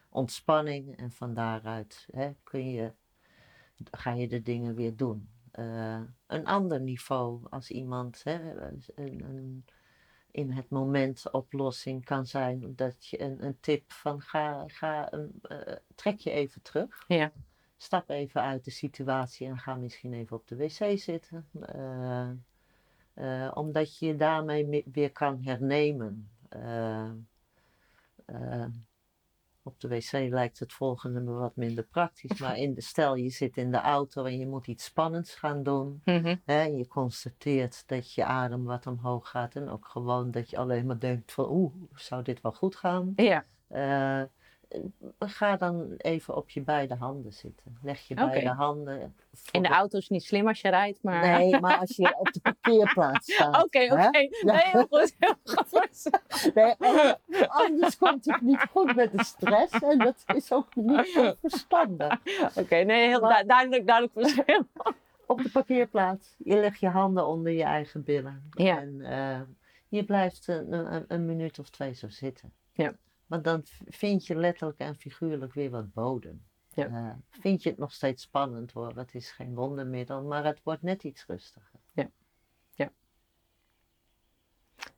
ontspanning 0.10 0.98
en 0.98 1.12
van 1.12 1.34
daaruit 1.34 2.08
hè, 2.12 2.32
kun 2.44 2.72
je, 2.72 2.92
ga 3.92 4.12
je 4.12 4.28
de 4.28 4.42
dingen 4.42 4.76
weer 4.76 4.96
doen. 4.96 5.30
Eh, 5.52 6.02
een 6.28 6.46
ander 6.46 6.82
niveau 6.82 7.42
als 7.50 7.72
iemand 7.72 8.24
hè, 8.24 8.62
een, 8.62 8.84
een, 8.96 9.66
in 10.32 10.52
het 10.52 10.70
moment 10.70 11.32
oplossing 11.32 12.06
kan 12.06 12.26
zijn 12.26 12.76
dat 12.76 13.08
je 13.08 13.22
een, 13.22 13.46
een 13.46 13.60
tip 13.60 13.92
van 13.92 14.22
ga, 14.22 14.64
ga 14.68 15.14
een, 15.14 15.40
eh, 15.42 15.76
trek 15.96 16.20
je 16.20 16.32
even 16.32 16.62
terug. 16.62 17.04
Ja. 17.08 17.32
Stap 17.78 18.10
even 18.10 18.42
uit 18.42 18.66
de 18.66 18.72
situatie 18.72 19.48
en 19.48 19.58
ga 19.58 19.76
misschien 19.76 20.14
even 20.14 20.38
op 20.38 20.48
de 20.48 20.56
wc 20.56 21.00
zitten. 21.00 21.48
Eh, 23.18 23.52
omdat 23.54 23.98
je 23.98 24.06
je 24.06 24.16
daarmee 24.16 24.68
me- 24.68 24.84
weer 24.92 25.12
kan 25.12 25.40
hernemen. 25.44 26.30
Eh, 26.50 27.10
eh, 28.26 28.66
op 29.64 29.80
de 29.80 29.88
wc 29.88 30.12
lijkt 30.12 30.60
het 30.60 30.74
volgende 30.74 31.20
me 31.20 31.32
wat 31.32 31.56
minder 31.56 31.84
praktisch. 31.84 32.40
Maar 32.40 32.58
in 32.58 32.74
de, 32.74 32.82
stel 32.82 33.16
je 33.16 33.30
zit 33.30 33.58
in 33.58 33.72
de 33.72 33.78
auto 33.78 34.24
en 34.24 34.38
je 34.38 34.48
moet 34.48 34.68
iets 34.68 34.84
spannends 34.84 35.36
gaan 35.36 35.64
doen. 35.64 36.02
Mhm. 36.06 36.36
Hè, 36.46 36.62
en 36.62 36.78
je 36.78 36.88
constateert 36.88 37.84
dat 37.88 38.14
je 38.14 38.26
adem 38.26 38.64
wat 38.64 38.88
omhoog 38.88 39.30
gaat. 39.30 39.56
En 39.56 39.70
ook 39.70 39.86
gewoon 39.86 40.32
dat 40.32 40.50
je 40.50 40.58
alleen 40.58 40.86
maar 40.86 41.00
denkt 41.00 41.32
van 41.32 41.50
oeh, 41.50 41.74
zou 41.96 42.24
dit 42.24 42.42
wel 42.42 42.52
goed 42.54 42.76
gaan? 42.76 43.14
Ja, 43.16 43.46
ga 45.20 45.58
dan 45.58 45.94
even 45.98 46.36
op 46.36 46.50
je 46.50 46.62
beide 46.62 46.96
handen 46.96 47.34
zitten. 47.34 47.78
Leg 47.82 48.00
je 48.00 48.14
beide 48.16 48.50
handen. 48.50 49.16
in 49.52 49.62
de 49.62 49.68
de- 49.68 49.74
auto 49.74 49.98
is 49.98 50.10
niet 50.10 50.24
slim 50.24 50.48
als 50.48 50.62
je 50.62 50.70
rijdt, 50.70 51.04
maar... 51.04 51.40
Nee, 51.40 51.60
maar 51.60 51.78
als 51.78 51.96
je 51.96 52.16
op 52.18 52.32
de 52.34 52.40
parkeerplaats 52.52 53.34
staat. 53.34 53.64
Oké, 53.64 53.84
oké. 53.84 54.10
Nee, 54.42 54.62
heel 54.64 54.88
goed. 54.90 55.16
Heel 55.20 55.36
goed. 55.44 56.10
Nee, 56.54 56.76
anders- 57.48 57.98
komt 57.98 58.26
het 58.26 58.42
niet 58.42 58.66
goed 58.72 58.96
met 58.96 59.12
de 59.12 59.24
stress. 59.24 59.74
En 59.74 59.98
dat 59.98 60.24
is 60.36 60.52
ook 60.52 60.76
niet 60.76 61.08
zo 61.08 61.34
verstandig. 61.42 62.20
Oké, 62.56 62.76
nee, 62.76 63.08
heel 63.08 63.20
Maar- 63.22 63.46
duidelijk, 63.46 63.88
duidelijk 63.88 64.20
verschil. 64.20 64.68
Op 65.26 65.42
de 65.44 65.50
parkeerplaats. 65.50 66.36
Je 66.38 66.56
legt 66.56 66.80
je 66.80 66.88
handen 66.90 67.28
onder 67.28 67.52
je 67.52 67.64
eigen 67.64 68.04
billen. 68.04 68.50
Ja. 68.52 68.78
En 68.80 69.02
eh, 69.02 69.42
je 69.88 70.04
blijft 70.04 70.48
een, 70.48 70.72
een, 70.94 71.06
een 71.08 71.26
minuut 71.26 71.60
of 71.60 71.70
twee 71.70 71.94
zo 71.94 72.08
zitten. 72.10 72.54
Ja. 72.74 72.94
Want 73.28 73.44
dan 73.44 73.62
vind 73.86 74.26
je 74.26 74.36
letterlijk 74.36 74.80
en 74.80 74.96
figuurlijk 74.96 75.54
weer 75.54 75.70
wat 75.70 75.94
bodem. 75.94 76.46
Ja. 76.74 76.88
Eh, 76.88 77.40
vind 77.42 77.64
je 77.64 77.70
het 77.70 77.78
nog 77.78 77.94
steeds 77.94 78.24
spannend 78.24 78.72
hoor. 78.72 78.98
Het 78.98 79.16
is 79.16 79.32
geen 79.32 79.56
wondermiddel, 79.56 80.24
maar 80.24 80.46
het 80.46 80.64
wordt 80.64 80.82
net 80.82 81.04
iets 81.04 81.26
rustiger. 81.26 81.80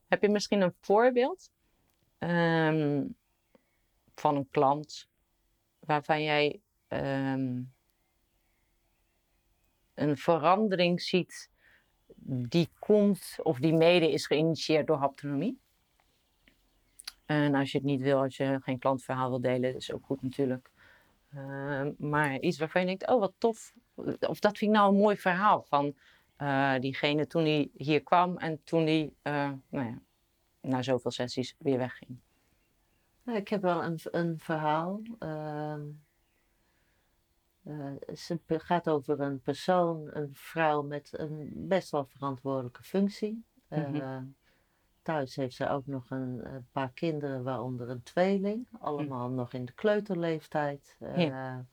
Heb 0.10 0.22
je 0.22 0.30
misschien 0.30 0.62
een 0.62 0.76
voorbeeld 0.80 1.52
ehm, 2.18 3.06
van 4.16 4.36
een 4.36 4.50
klant 4.50 5.10
waarvan 5.80 6.24
jij 6.24 6.62
ehm, 6.88 7.62
een 9.94 10.18
verandering 10.18 11.02
ziet 11.02 11.50
die 12.26 12.70
komt 12.80 13.36
of 13.44 13.60
die 13.60 13.74
mede 13.74 14.12
is 14.12 14.28
geïnitieerd 14.28 14.88
door 14.88 14.98
haptonomie? 14.98 15.60
En 17.30 17.56
als 17.56 17.72
je 17.72 17.78
het 17.78 17.88
niet 17.88 18.02
wil, 18.02 18.18
als 18.18 18.38
je 18.38 18.60
geen 18.64 18.80
klantverhaal 18.80 19.30
wil 19.30 19.42
delen, 19.42 19.76
is 19.76 19.92
ook 19.92 20.06
goed 20.06 20.22
natuurlijk. 20.22 20.70
Ehm, 21.34 21.92
maar 21.98 22.40
iets 22.40 22.58
waarvan 22.58 22.82
je 22.82 22.88
denkt, 22.88 23.08
oh 23.08 23.20
wat 23.20 23.34
tof. 23.38 23.74
Of 24.20 24.40
dat 24.40 24.58
vind 24.58 24.72
ik 24.72 24.78
nou 24.78 24.94
een 24.94 25.00
mooi 25.00 25.18
verhaal 25.18 25.64
van 25.64 25.96
eh, 26.36 26.80
diegene 26.80 27.28
toen 27.28 27.42
hij 27.44 27.70
hier 27.74 28.04
kwam 28.04 28.38
en 28.38 28.64
toen 28.64 28.86
hij 28.86 29.14
uh, 29.24 29.52
nou 29.70 29.86
ja, 29.86 30.00
na 30.62 30.82
zoveel 30.82 31.12
sessies 31.12 31.56
weer 31.58 31.78
wegging. 31.78 32.20
ik 33.26 33.48
heb 33.48 33.62
wel 33.62 33.84
een, 33.84 34.00
een 34.04 34.40
verhaal. 34.40 35.02
Het 38.06 38.64
gaat 38.64 38.90
over 38.90 39.20
een 39.20 39.42
persoon, 39.42 40.10
een 40.12 40.30
vrouw 40.34 40.82
met 40.82 41.10
een 41.12 41.52
best 41.54 41.92
wel 41.92 42.06
verantwoordelijke 42.06 42.84
functie. 42.84 43.44
Mm 43.68 44.38
Thuis 45.02 45.36
heeft 45.36 45.56
ze 45.56 45.70
ook 45.70 45.86
nog 45.86 46.10
een, 46.10 46.68
paar 46.72 46.92
kinderen, 46.92 47.44
waaronder 47.44 47.90
een 47.90 48.04
tweeling. 48.04 48.68
Allemaal 48.80 49.30
mm. 49.30 49.36
nog 49.36 49.54
in 49.54 49.66
de 49.66 49.74
kleuterleeftijd. 49.74 50.98
Ja 51.16 51.66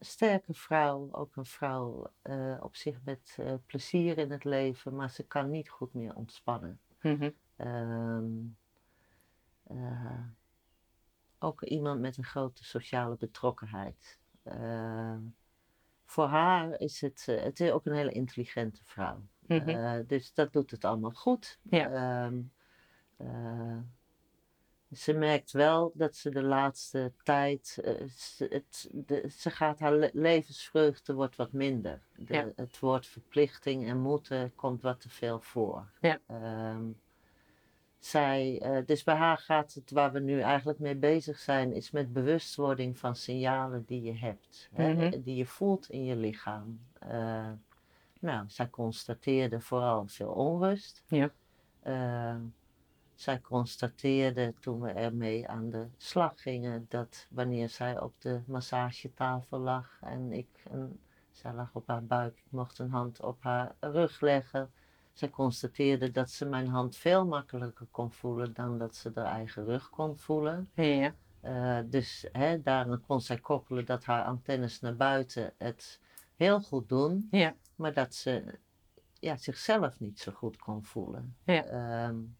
sterke 0.00 0.54
vrouw, 0.54 1.08
ook 1.12 1.36
een 1.36 1.46
vrouw 1.46 2.12
uh, 2.22 2.56
op 2.60 2.76
zich 2.76 2.98
met 3.04 3.38
plezier 3.66 4.18
in 4.18 4.30
het 4.30 4.44
leven, 4.44 4.94
maar 4.94 5.10
ze 5.10 5.26
kan 5.26 5.50
niet 5.50 5.68
goed 5.68 5.94
meer 5.94 6.14
ontspannen. 6.14 6.80
Mm 7.00 7.34
-hmm. 7.56 8.56
uh, 9.70 10.20
ook 11.38 11.62
iemand 11.62 12.00
met 12.00 12.16
een 12.16 12.24
grote 12.24 12.64
sociale 12.64 13.16
betrokkenheid. 13.16 14.20
voor 16.04 16.26
haar 16.26 16.80
is 16.80 17.00
het, 17.00 17.26
het 17.26 17.60
is 17.60 17.70
ook 17.70 17.86
een 17.86 17.94
hele 17.94 18.12
intelligente 18.12 18.80
vrouw. 18.84 19.22
Mm 19.48 19.58
-hmm. 19.58 20.04
dus 20.06 20.34
dat 20.34 20.52
doet 20.52 20.70
het 20.70 20.84
allemaal 20.84 21.10
goed. 21.10 21.58
Ja. 21.62 22.24
Um, 22.26 22.52
ze 24.92 25.12
merkt 25.12 25.52
wel 25.52 25.92
dat 25.94 26.16
ze 26.16 26.30
de 26.30 26.42
laatste 26.42 27.12
tijd, 27.22 27.78
uh, 27.84 28.08
ze, 28.16 28.46
het, 28.50 28.88
de, 28.92 29.28
ze 29.30 29.50
gaat 29.50 29.78
haar 29.78 30.10
levensvreugde 30.12 31.14
wordt 31.14 31.36
wat 31.36 31.52
minder. 31.52 32.02
De, 32.16 32.52
Het 32.56 32.78
woord 32.78 33.06
verplichting 33.06 33.88
en 33.88 34.00
moeten 34.00 34.54
komt 34.54 34.82
wat 34.82 35.00
te 35.00 35.08
veel 35.08 35.40
voor. 35.40 35.90
Ja. 36.00 36.20
Um, 36.74 37.00
zij, 37.98 38.62
uh, 38.62 38.86
dus 38.86 39.04
bij 39.04 39.14
haar 39.14 39.38
gaat 39.38 39.74
het, 39.74 39.90
waar 39.90 40.12
we 40.12 40.20
nu 40.20 40.40
eigenlijk 40.40 40.78
mee 40.78 40.96
bezig 40.96 41.38
zijn, 41.38 41.72
is 41.72 41.90
met 41.90 42.12
bewustwording 42.12 42.98
van 42.98 43.16
signalen 43.16 43.84
die 43.86 44.02
je 44.02 44.14
hebt. 44.14 44.68
hè, 44.72 44.94
mhm. 44.94 45.22
die 45.22 45.36
je 45.36 45.46
voelt 45.46 45.90
in 45.90 46.04
je 46.04 46.16
lichaam. 46.16 46.80
Uh, 47.08 47.50
nou, 48.20 48.44
zij 48.48 48.70
constateerde 48.70 49.60
vooral 49.60 50.06
veel 50.06 50.30
onrust. 50.30 51.04
Ja. 51.06 51.30
Uh, 51.86 52.36
zij 53.14 53.40
constateerde 53.40 54.54
toen 54.60 54.80
we 54.80 54.90
ermee 54.90 55.48
aan 55.48 55.70
de 55.70 55.86
slag 55.96 56.42
gingen 56.42 56.86
dat 56.88 57.26
wanneer 57.30 57.68
zij 57.68 58.00
op 58.00 58.12
de 58.18 58.40
massagetafel 58.46 59.58
lag 59.58 59.98
en 60.00 60.32
ik, 60.32 60.62
zij 61.30 61.52
lag 61.52 61.70
op 61.72 61.86
haar 61.86 62.04
buik, 62.04 62.36
ik 62.36 62.50
mocht 62.50 62.78
een 62.78 62.90
hand 62.90 63.20
op 63.22 63.42
haar 63.42 63.74
rug 63.80 64.20
leggen. 64.20 64.70
Zij 65.12 65.30
constateerde 65.30 66.10
dat 66.10 66.30
ze 66.30 66.44
mijn 66.44 66.68
hand 66.68 66.96
veel 66.96 67.26
makkelijker 67.26 67.86
kon 67.90 68.12
voelen 68.12 68.54
dan 68.54 68.78
dat 68.78 68.94
ze 68.94 69.10
haar 69.14 69.24
eigen 69.24 69.64
rug 69.64 69.90
kon 69.90 70.18
voelen. 70.18 70.70
Ja. 70.74 71.14
Uh, 71.44 71.78
dus 71.86 72.28
hè, 72.32 72.62
daarom 72.62 73.00
kon 73.06 73.20
zij 73.20 73.38
koppelen 73.38 73.84
dat 73.86 74.04
haar 74.04 74.24
antennes 74.24 74.80
naar 74.80 74.96
buiten 74.96 75.52
het 75.58 76.00
heel 76.34 76.60
goed 76.60 76.88
doen, 76.88 77.28
ja. 77.30 77.54
Maar 77.76 77.92
dat 77.92 78.14
ze 78.14 78.58
ja, 79.18 79.36
zichzelf 79.36 80.00
niet 80.00 80.18
zo 80.18 80.32
goed 80.32 80.56
kon 80.56 80.84
voelen. 80.84 81.36
Ja. 81.44 82.06
Um, 82.08 82.36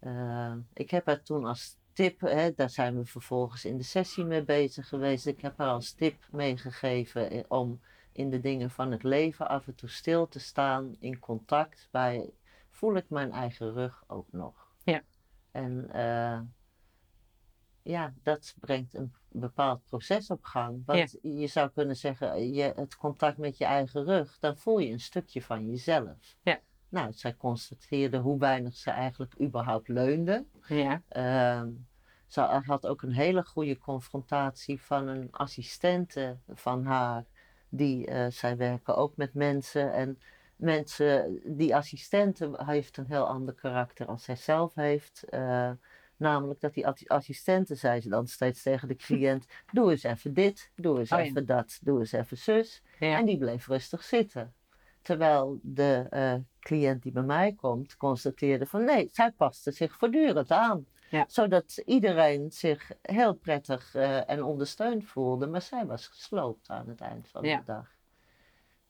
uh, 0.00 0.54
ik 0.72 0.90
heb 0.90 1.06
haar 1.06 1.22
toen 1.22 1.44
als 1.44 1.78
tip, 1.92 2.20
hè, 2.20 2.52
daar 2.54 2.70
zijn 2.70 2.96
we 2.96 3.04
vervolgens 3.04 3.64
in 3.64 3.76
de 3.76 3.82
sessie 3.82 4.24
mee 4.24 4.44
bezig 4.44 4.88
geweest. 4.88 5.26
Ik 5.26 5.40
heb 5.40 5.58
haar 5.58 5.68
als 5.68 5.92
tip 5.92 6.26
meegegeven 6.30 7.30
eh, 7.30 7.44
om 7.48 7.80
in 8.12 8.30
de 8.30 8.40
dingen 8.40 8.70
van 8.70 8.90
het 8.90 9.02
leven 9.02 9.48
af 9.48 9.66
en 9.66 9.74
toe 9.74 9.88
stil 9.88 10.28
te 10.28 10.38
staan, 10.38 10.96
in 10.98 11.18
contact 11.18 11.88
bij, 11.90 12.30
voel 12.70 12.96
ik 12.96 13.10
mijn 13.10 13.32
eigen 13.32 13.72
rug 13.72 14.04
ook 14.06 14.32
nog? 14.32 14.74
Ja. 14.82 15.02
En 15.50 15.90
uh, 15.94 16.40
ja, 17.82 18.14
dat 18.22 18.54
brengt 18.60 18.94
een 18.94 19.14
bepaald 19.32 19.84
proces 19.84 20.30
op 20.30 20.44
gang. 20.44 20.82
Want 20.86 21.18
je 21.22 21.46
zou 21.46 21.70
kunnen 21.70 21.96
zeggen, 21.96 22.52
je, 22.52 22.72
het 22.76 22.96
contact 22.96 23.38
met 23.38 23.58
je 23.58 23.64
eigen 23.64 24.04
rug, 24.04 24.38
dan 24.38 24.56
voel 24.56 24.78
je 24.78 24.92
een 24.92 25.00
stukje 25.00 25.42
van 25.42 25.66
jezelf. 25.66 26.36
Ja. 26.42 26.60
Nou, 26.88 27.12
zij 27.12 27.36
constateerde 27.36 28.18
hoe 28.18 28.38
weinig 28.38 28.76
ze 28.76 28.90
eigenlijk 28.90 29.40
überhaupt 29.40 29.88
leunde. 29.88 30.44
Ja. 30.66 31.02
Uh, 31.12 31.62
ze 32.26 32.40
had 32.40 32.86
ook 32.86 33.02
een 33.02 33.12
hele 33.12 33.44
goede 33.44 33.78
confrontatie 33.78 34.82
van 34.82 35.08
een 35.08 35.28
assistente 35.30 36.38
van 36.48 36.84
haar. 36.84 37.24
Die, 37.68 38.10
uh, 38.10 38.26
zij 38.28 38.56
werken 38.56 38.96
ook 38.96 39.16
met 39.16 39.34
mensen. 39.34 39.92
En 39.92 40.18
mensen, 40.56 41.40
die 41.44 41.76
assistente 41.76 42.50
heeft 42.56 42.96
een 42.96 43.06
heel 43.06 43.26
ander 43.26 43.54
karakter 43.54 44.06
als 44.06 44.24
zij 44.24 44.36
zelf 44.36 44.74
heeft. 44.74 45.24
Uh, 45.30 45.70
namelijk 46.20 46.60
dat 46.60 46.74
die 46.74 47.10
assistente, 47.10 47.74
zei 47.74 48.00
ze 48.00 48.08
dan 48.08 48.26
steeds 48.26 48.62
tegen 48.62 48.88
de 48.88 48.96
cliënt: 48.96 49.46
Doe 49.72 49.90
eens 49.90 50.02
even 50.02 50.34
dit, 50.34 50.70
doe 50.76 50.98
eens 50.98 51.12
oh 51.12 51.18
even 51.18 51.46
dat, 51.46 51.78
doe 51.82 51.98
eens 51.98 52.12
even 52.12 52.36
zus. 52.36 52.82
Ja. 52.98 53.18
En 53.18 53.24
die 53.24 53.38
bleef 53.38 53.66
rustig 53.66 54.02
zitten. 54.02 54.54
Terwijl 55.02 55.58
de 55.62 56.06
uh, 56.10 56.34
cliënt 56.60 57.02
die 57.02 57.12
bij 57.12 57.22
mij 57.22 57.52
komt, 57.52 57.96
constateerde 57.96 58.66
van 58.66 58.84
nee, 58.84 59.08
zij 59.12 59.32
paste 59.32 59.70
zich 59.70 59.96
voortdurend 59.96 60.50
aan. 60.50 60.86
Zodat 61.26 61.82
iedereen 61.84 62.50
zich 62.50 62.90
heel 63.02 63.34
prettig 63.34 63.94
uh, 63.94 64.30
en 64.30 64.42
ondersteund 64.42 65.04
voelde, 65.04 65.46
maar 65.46 65.62
zij 65.62 65.86
was 65.86 66.06
gesloopt 66.06 66.68
aan 66.68 66.88
het 66.88 67.00
eind 67.00 67.28
van 67.28 67.42
de 67.42 67.62
dag. 67.64 67.96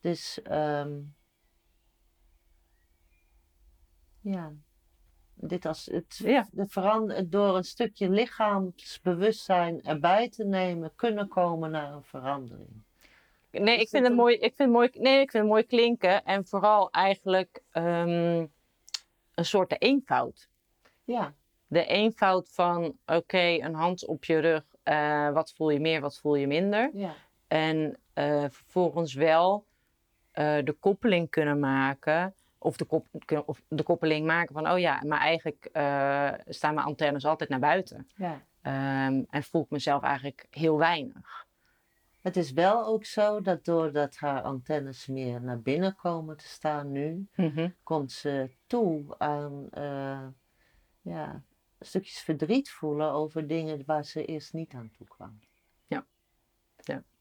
Dus 0.01 0.41
um, 0.51 1.15
ja, 4.21 4.53
dit 5.41 5.67
als 5.67 5.87
het, 5.87 6.21
ja. 6.25 6.49
het 6.55 7.33
door 7.33 7.57
een 7.57 7.65
stukje 7.65 8.11
lichaamsbewustzijn 8.11 9.83
erbij 9.83 10.29
te 10.29 10.45
nemen, 10.45 10.93
kunnen 10.97 11.29
komen 11.29 11.71
naar 11.71 11.93
een 11.93 12.03
verandering. 12.03 12.83
Nee, 13.51 13.79
ik 13.81 13.89
vind, 13.89 14.07
het 14.07 14.17
mooi, 14.17 14.35
ik, 14.35 14.41
vind 14.41 14.59
het 14.59 14.71
mooi, 14.71 14.91
nee 14.93 15.21
ik 15.21 15.31
vind 15.31 15.43
het 15.43 15.53
mooi 15.53 15.65
klinken. 15.65 16.25
En 16.25 16.47
vooral 16.47 16.91
eigenlijk 16.91 17.63
um, 17.73 18.53
een 19.35 19.45
soort 19.45 19.71
de 19.71 19.77
eenvoud. 19.77 20.49
Ja. 21.05 21.35
De 21.67 21.87
eenvoud 21.87 22.49
van, 22.49 22.97
oké, 23.07 23.39
een 23.39 23.75
hand 23.75 24.07
op 24.07 24.25
je 24.25 24.39
rug. 24.39 24.65
Uh, 24.85 25.33
wat 25.33 25.53
voel 25.53 25.71
je 25.71 25.81
meer, 25.81 26.01
wat 26.01 26.19
voel 26.19 26.35
je 26.35 26.47
minder? 26.47 26.91
Ja. 26.95 27.15
En 27.47 27.99
uh, 28.15 28.45
vervolgens 28.49 29.15
wel 29.15 29.67
uh, 30.35 30.59
de 30.65 30.77
koppeling 30.81 31.31
kunnen 31.31 31.59
maken. 31.59 32.35
Of 32.63 32.77
de, 32.77 32.85
kop, 32.85 33.07
of 33.47 33.63
de 33.69 33.83
koppeling 33.83 34.27
maken 34.27 34.55
van, 34.55 34.71
oh 34.71 34.79
ja, 34.79 35.03
maar 35.07 35.21
eigenlijk 35.21 35.69
staan 36.49 36.75
mijn 36.75 36.87
antennes 36.87 37.25
altijd 37.25 37.51
naar 37.51 37.59
buiten. 37.59 38.09
Ja. 38.17 38.43
Um, 38.63 39.27
en 39.31 39.43
voel 39.43 39.63
ik 39.63 39.71
mezelf 39.71 40.03
eigenlijk 40.03 40.47
heel 40.51 40.79
weinig. 40.79 41.49
Het 42.21 42.37
is 42.37 42.53
wel 42.53 42.87
ook 42.87 43.05
zo 43.05 43.41
dat 43.41 43.65
doordat 43.65 44.17
haar 44.17 44.43
antennes 44.43 45.07
meer 45.07 45.43
naar 45.43 45.61
binnen 45.61 45.95
komen 45.95 46.37
te 46.37 46.49
staan 46.49 46.93
nu, 46.93 47.29
mhm. 47.35 47.69
komt 47.83 48.13
ze 48.13 48.51
toe 48.67 49.15
aan 49.19 49.69
uh, 49.79 50.27
ja, 51.01 51.43
stukjes 51.81 52.21
verdriet 52.21 52.71
voelen 52.71 53.11
over 53.11 53.47
dingen 53.47 53.83
waar 53.87 54.05
ze 54.05 54.25
eerst 54.25 54.53
niet 54.53 54.75
aan 54.75 54.91
toe 54.99 55.07
kwam. 55.07 55.39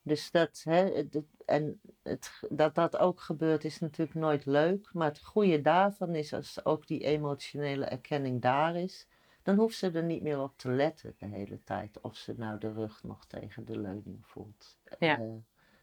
Dus 0.01 0.31
dat, 0.31 0.61
hè, 0.63 1.07
en 1.45 1.81
het, 2.03 2.41
dat 2.49 2.75
dat 2.75 2.97
ook 2.97 3.21
gebeurt 3.21 3.63
is 3.63 3.79
natuurlijk 3.79 4.19
nooit 4.19 4.45
leuk, 4.45 4.89
maar 4.93 5.07
het 5.07 5.23
goede 5.23 5.61
daarvan 5.61 6.15
is 6.15 6.33
als 6.33 6.65
ook 6.65 6.87
die 6.87 7.03
emotionele 7.03 7.85
erkenning 7.85 8.41
daar 8.41 8.75
is, 8.75 9.07
dan 9.43 9.55
hoeft 9.55 9.77
ze 9.77 9.91
er 9.91 10.03
niet 10.03 10.21
meer 10.21 10.39
op 10.39 10.57
te 10.57 10.71
letten 10.71 11.15
de 11.17 11.25
hele 11.25 11.63
tijd 11.63 12.01
of 12.01 12.15
ze 12.15 12.33
nou 12.37 12.59
de 12.59 12.73
rug 12.73 13.03
nog 13.03 13.25
tegen 13.25 13.65
de 13.65 13.79
leuning 13.79 14.25
voelt. 14.25 14.77
Ja. 14.99 15.19
Uh, 15.19 15.33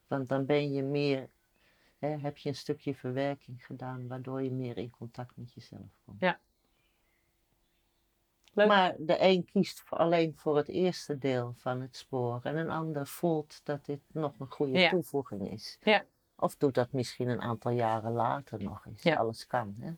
want 0.07 0.29
dan 0.29 0.47
ben 0.47 0.73
je 0.73 0.83
meer, 0.83 1.29
hè, 1.99 2.09
heb 2.09 2.37
je 2.37 2.49
een 2.49 2.55
stukje 2.55 2.95
verwerking 2.95 3.67
gedaan 3.67 4.07
waardoor 4.07 4.43
je 4.43 4.51
meer 4.51 4.79
in 4.79 4.91
contact 4.91 5.37
met 5.37 5.53
jezelf 5.53 5.99
komt. 6.05 6.21
Ja. 6.21 6.41
Leuk. 8.57 8.69
Maar 8.69 8.95
de 8.99 9.17
een 9.21 9.45
kiest 9.45 9.83
alleen 9.89 10.33
voor 10.37 10.57
het 10.57 10.69
eerste 10.69 11.19
deel 11.19 11.53
van 11.57 11.81
het 11.81 11.97
spoor 11.97 12.41
en 12.43 12.57
een 12.57 12.71
ander 12.71 13.07
voelt 13.07 13.61
dat 13.65 13.85
dit 13.85 14.01
nog 14.13 14.33
een 14.39 14.51
goede 14.51 14.89
toevoeging 14.89 15.51
is. 15.51 15.79
Ja. 15.83 16.05
Of 16.37 16.57
doet 16.57 16.75
dat 16.75 16.93
misschien 16.93 17.29
een 17.29 17.41
aantal 17.41 17.73
jaren 17.73 18.13
later 18.13 18.63
nog 18.63 18.87
eens. 18.87 19.03
Ja. 19.03 19.15
Alles 19.15 19.47
kan. 19.47 19.75
Hè? 19.79 19.91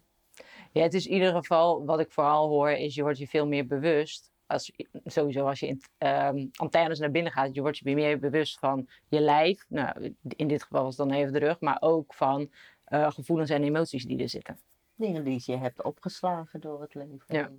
Ja, 0.72 0.82
het 0.82 0.94
is 0.94 1.06
in 1.06 1.12
ieder 1.12 1.32
geval, 1.32 1.84
wat 1.84 2.00
ik 2.00 2.10
vooral 2.10 2.48
hoor, 2.48 2.70
is 2.70 2.94
je 2.94 3.02
wordt 3.02 3.18
je 3.18 3.28
veel 3.28 3.46
meer 3.46 3.66
bewust. 3.66 4.32
Als, 4.46 4.72
sowieso 5.04 5.46
als 5.46 5.60
je 5.60 5.66
in, 5.66 5.82
um, 5.98 6.50
antennes 6.54 6.98
naar 6.98 7.10
binnen 7.10 7.32
gaat, 7.32 7.54
je 7.54 7.60
wordt 7.60 7.78
je 7.78 7.94
meer 7.94 8.18
bewust 8.18 8.58
van 8.58 8.88
je 9.08 9.20
lijf. 9.20 9.66
Nou, 9.68 10.14
in 10.28 10.48
dit 10.48 10.62
geval 10.62 10.82
was 10.82 10.96
het 10.96 11.08
dan 11.08 11.16
even 11.16 11.32
de 11.32 11.38
rug, 11.38 11.60
maar 11.60 11.76
ook 11.80 12.14
van 12.14 12.50
uh, 12.88 13.10
gevoelens 13.10 13.50
en 13.50 13.62
emoties 13.62 14.04
die 14.04 14.22
er 14.22 14.28
zitten. 14.28 14.58
Dingen 14.94 15.24
die 15.24 15.42
je 15.44 15.56
hebt 15.56 15.82
opgeslagen 15.82 16.60
door 16.60 16.80
het 16.80 16.94
leven. 16.94 17.24
Ja. 17.26 17.50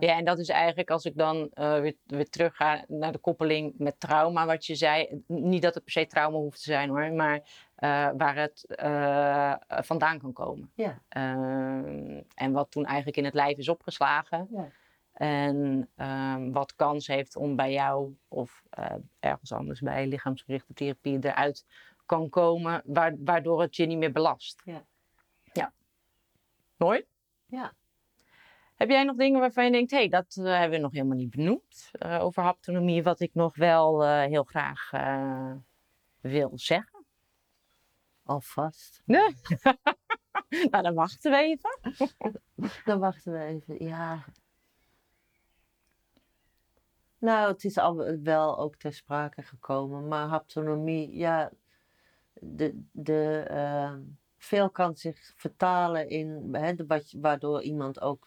Ja, 0.00 0.16
en 0.16 0.24
dat 0.24 0.38
is 0.38 0.48
eigenlijk 0.48 0.90
als 0.90 1.04
ik 1.04 1.16
dan 1.16 1.50
eh, 1.52 1.80
weer, 1.80 1.94
weer 2.06 2.28
terug 2.30 2.56
ga 2.56 2.84
naar 2.88 3.12
de 3.12 3.18
koppeling 3.18 3.74
met 3.78 4.00
trauma, 4.00 4.46
wat 4.46 4.66
je 4.66 4.74
zei. 4.74 5.22
Niet 5.26 5.62
dat 5.62 5.74
het 5.74 5.84
per 5.84 5.92
se 5.92 6.06
trauma 6.06 6.36
hoeft 6.36 6.56
te 6.58 6.70
zijn 6.70 6.88
hoor, 6.88 7.12
maar 7.12 7.40
eh, 7.74 8.10
waar 8.16 8.36
het 8.36 8.64
eh, 8.66 9.54
vandaan 9.68 10.18
kan 10.18 10.32
komen. 10.32 10.70
Ja. 10.74 11.02
Ehm, 11.08 12.20
en 12.34 12.52
wat 12.52 12.70
toen 12.70 12.84
eigenlijk 12.84 13.16
in 13.16 13.24
het 13.24 13.34
lijf 13.34 13.58
is 13.58 13.68
opgeslagen. 13.68 14.48
Ja. 14.50 14.68
En 15.12 15.88
ehm, 15.96 16.50
wat 16.52 16.74
kans 16.76 17.06
heeft 17.06 17.36
om 17.36 17.56
bij 17.56 17.72
jou 17.72 18.16
of 18.28 18.62
ergens 19.20 19.52
anders 19.52 19.80
bij 19.80 20.06
lichaamsgerichte 20.06 20.72
therapie 20.74 21.18
eruit 21.20 21.64
kan 22.06 22.28
komen, 22.28 22.82
wa- 22.84 23.14
waardoor 23.18 23.60
het 23.60 23.76
je 23.76 23.86
niet 23.86 23.98
meer 23.98 24.12
belast. 24.12 24.62
Ja. 24.64 24.84
ja. 25.52 25.72
Mooi. 26.76 27.04
Ja. 27.46 27.72
Heb 28.82 28.90
jij 28.90 29.04
nog 29.04 29.16
dingen 29.16 29.40
waarvan 29.40 29.64
je 29.64 29.70
denkt, 29.70 29.90
hé, 29.90 29.96
hey, 29.96 30.08
dat 30.08 30.36
eh, 30.36 30.44
hebben 30.44 30.70
we 30.70 30.78
nog 30.78 30.92
helemaal 30.92 31.16
niet 31.16 31.30
benoemd 31.30 31.90
eh, 31.92 32.20
over 32.20 32.42
haptonomie, 32.42 33.02
wat 33.02 33.20
ik 33.20 33.34
nog 33.34 33.56
wel 33.56 34.04
eh, 34.04 34.24
heel 34.24 34.44
graag 34.44 34.90
wil 36.20 36.50
zeggen? 36.54 37.04
Alvast. 38.24 39.02
Nee. 39.04 39.34
nou, 40.70 40.82
dan 40.82 40.94
wachten 40.94 41.30
we 41.30 41.36
even. 41.36 41.78
Dan 42.84 42.98
wachten 42.98 43.32
we 43.32 43.44
even. 43.44 43.84
Ja. 43.84 44.24
Nou, 47.18 47.52
het 47.52 47.64
is 47.64 47.78
al 47.78 48.20
wel 48.22 48.58
ook 48.58 48.76
ter 48.76 48.92
sprake 48.92 49.42
gekomen, 49.42 50.08
maar 50.08 50.26
haptonomie, 50.26 51.16
ja, 51.16 51.52
de, 52.32 52.82
de, 52.92 53.44
ehm, 53.48 54.00
veel 54.42 54.70
kan 54.70 54.96
zich 54.96 55.32
vertalen 55.36 56.08
in, 56.08 56.48
hè, 56.52 56.74
de, 56.74 57.02
waardoor 57.20 57.62
iemand 57.62 58.00
ook, 58.00 58.26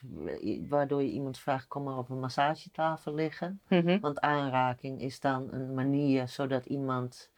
waardoor 0.68 1.04
je 1.04 1.12
iemand 1.12 1.40
vraagt, 1.40 1.68
kom 1.68 1.84
maar 1.84 1.98
op 1.98 2.10
een 2.10 2.20
massagetafel 2.20 3.14
liggen. 3.14 3.62
Mhm. 3.68 4.00
Want 4.00 4.20
aanraking 4.20 5.02
is 5.02 5.20
dan 5.20 5.54
een 5.54 5.74
manier 5.74 6.28
zodat 6.28 6.66
iemand 6.66 7.30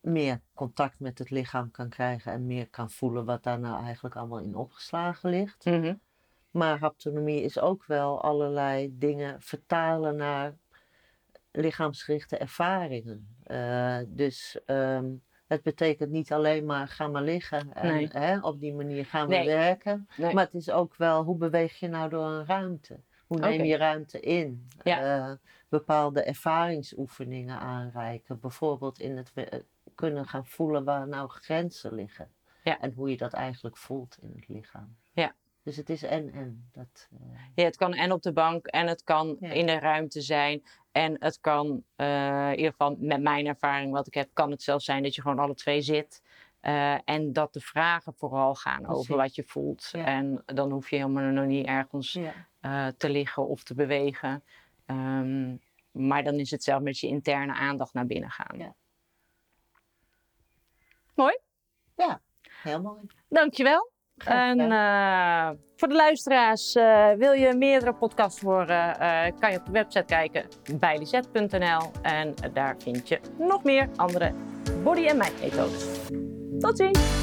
meer 0.00 0.40
contact 0.54 1.00
met 1.00 1.18
het 1.18 1.30
lichaam 1.30 1.70
kan 1.70 1.88
krijgen 1.88 2.32
en 2.32 2.46
meer 2.46 2.68
kan 2.68 2.90
voelen 2.90 3.24
wat 3.24 3.42
daar 3.42 3.60
nou 3.60 3.84
eigenlijk 3.84 4.16
allemaal 4.16 4.40
in 4.40 4.56
opgeslagen 4.56 5.30
ligt. 5.30 5.64
Mhm. 5.64 5.94
Maar 6.50 6.78
haptonomie 6.78 7.42
is 7.42 7.58
ook 7.58 7.86
wel 7.86 8.22
allerlei 8.22 8.98
dingen 8.98 9.40
vertalen 9.40 10.16
naar 10.16 10.56
lichaamsgerichte 11.50 12.36
ervaringen. 12.36 13.36
Eh, 13.42 13.98
dus 14.06 14.60
ehm, 14.66 15.06
het 15.52 15.62
betekent 15.62 16.10
niet 16.10 16.32
alleen 16.32 16.64
maar 16.66 16.88
ga 16.88 17.06
maar 17.08 17.22
liggen 17.22 17.72
en 17.74 17.94
Nee. 17.94 18.08
hè, 18.12 18.38
op 18.40 18.60
die 18.60 18.74
manier 18.74 19.04
gaan 19.06 19.28
we 19.28 19.34
Nee. 19.34 19.46
werken. 19.46 20.08
Nee. 20.16 20.34
Maar 20.34 20.44
het 20.44 20.54
is 20.54 20.70
ook 20.70 20.96
wel 20.96 21.22
hoe 21.24 21.36
beweeg 21.36 21.78
je 21.78 21.88
nou 21.88 22.08
door 22.10 22.26
een 22.26 22.46
ruimte? 22.46 23.00
Hoe 23.26 23.38
neem 23.38 23.64
je 23.64 23.76
ruimte 23.76 24.20
in? 24.20 24.68
Ja. 24.82 25.28
Eh, 25.28 25.34
bepaalde 25.68 26.22
ervaringsoefeningen 26.22 27.58
aanreiken. 27.58 28.40
Bijvoorbeeld 28.40 28.98
in 28.98 29.16
het 29.16 29.32
we- 29.34 29.64
kunnen 29.94 30.26
gaan 30.26 30.46
voelen 30.46 30.84
waar 30.84 31.08
nou 31.08 31.28
grenzen 31.28 31.94
liggen. 31.94 32.28
Ja. 32.64 32.80
En 32.80 32.92
hoe 32.92 33.10
je 33.10 33.16
dat 33.16 33.32
eigenlijk 33.32 33.76
voelt 33.76 34.18
in 34.20 34.32
het 34.36 34.48
lichaam. 34.48 34.96
Ja. 35.12 35.34
Dus 35.62 35.76
het 35.76 35.90
is 35.90 36.02
en 36.02 36.32
en. 36.32 36.68
Dat, 36.72 37.08
eh, 37.12 37.38
Ja, 37.54 37.64
het 37.64 37.76
kan 37.76 37.94
en 37.94 38.12
op 38.12 38.22
de 38.22 38.32
bank 38.32 38.66
en 38.66 38.86
het 38.86 39.04
kan 39.04 39.36
Ja. 39.40 39.50
in 39.50 39.66
de 39.66 39.78
ruimte 39.78 40.20
zijn. 40.20 40.62
En 40.92 41.16
het 41.18 41.40
kan, 41.40 41.84
eh, 41.96 42.50
in 42.50 42.56
ieder 42.56 42.70
geval 42.70 42.96
met 42.98 43.22
mijn 43.22 43.46
ervaring 43.46 43.92
wat 43.92 44.06
ik 44.06 44.14
heb, 44.14 44.28
kan 44.32 44.50
het 44.50 44.62
zelfs 44.62 44.84
zijn 44.84 45.02
dat 45.02 45.14
je 45.14 45.22
gewoon 45.22 45.38
alle 45.38 45.54
twee 45.54 45.82
zit. 45.82 46.22
Eh, 46.60 47.08
en 47.08 47.32
dat 47.32 47.52
de 47.52 47.60
vragen 47.60 48.14
vooral 48.14 48.54
gaan 48.54 48.86
over 48.86 49.16
wat 49.16 49.34
je 49.34 49.42
voelt. 49.46 49.88
Ja. 49.92 50.04
En 50.04 50.42
dan 50.46 50.70
hoef 50.70 50.90
je 50.90 50.96
helemaal 50.96 51.24
nog 51.24 51.46
niet 51.46 51.66
ergens 51.66 52.12
ja. 52.12 52.32
eh, 52.60 52.86
te 52.96 53.10
liggen 53.10 53.46
of 53.46 53.62
te 53.62 53.74
bewegen. 53.74 54.44
Ehm, 54.86 55.56
maar 55.90 56.24
dan 56.24 56.34
is 56.34 56.50
het 56.50 56.62
zelf 56.62 56.82
met 56.82 56.98
je 56.98 57.06
interne 57.06 57.52
aandacht 57.52 57.92
naar 57.92 58.06
binnen 58.06 58.30
gaan. 58.30 58.58
Ja. 58.58 58.74
Mooi, 61.14 61.38
Heel 62.62 62.80
mooi. 62.80 63.00
dankjewel. 63.28 63.91
En 64.24 64.72
eh, 64.72 65.50
voor 65.76 65.88
de 65.88 65.94
luisteraars, 65.94 66.74
eh, 66.74 67.10
wil 67.18 67.32
je 67.32 67.54
meerdere 67.54 67.94
podcasts 67.94 68.40
horen, 68.40 69.00
eh, 69.00 69.32
kan 69.38 69.50
je 69.50 69.58
op 69.58 69.66
de 69.66 69.72
website 69.72 70.04
kijken 70.04 70.44
bij 70.78 70.98
lisette.nl. 70.98 71.90
En 72.02 72.34
daar 72.52 72.76
vind 72.78 73.08
je 73.08 73.20
nog 73.38 73.64
meer 73.64 73.88
andere 73.96 74.32
body- 74.82 75.06
en 75.06 75.16
mind 75.16 75.40
methodes. 75.40 75.86
Tot 76.60 76.76
ziens! 76.76 77.21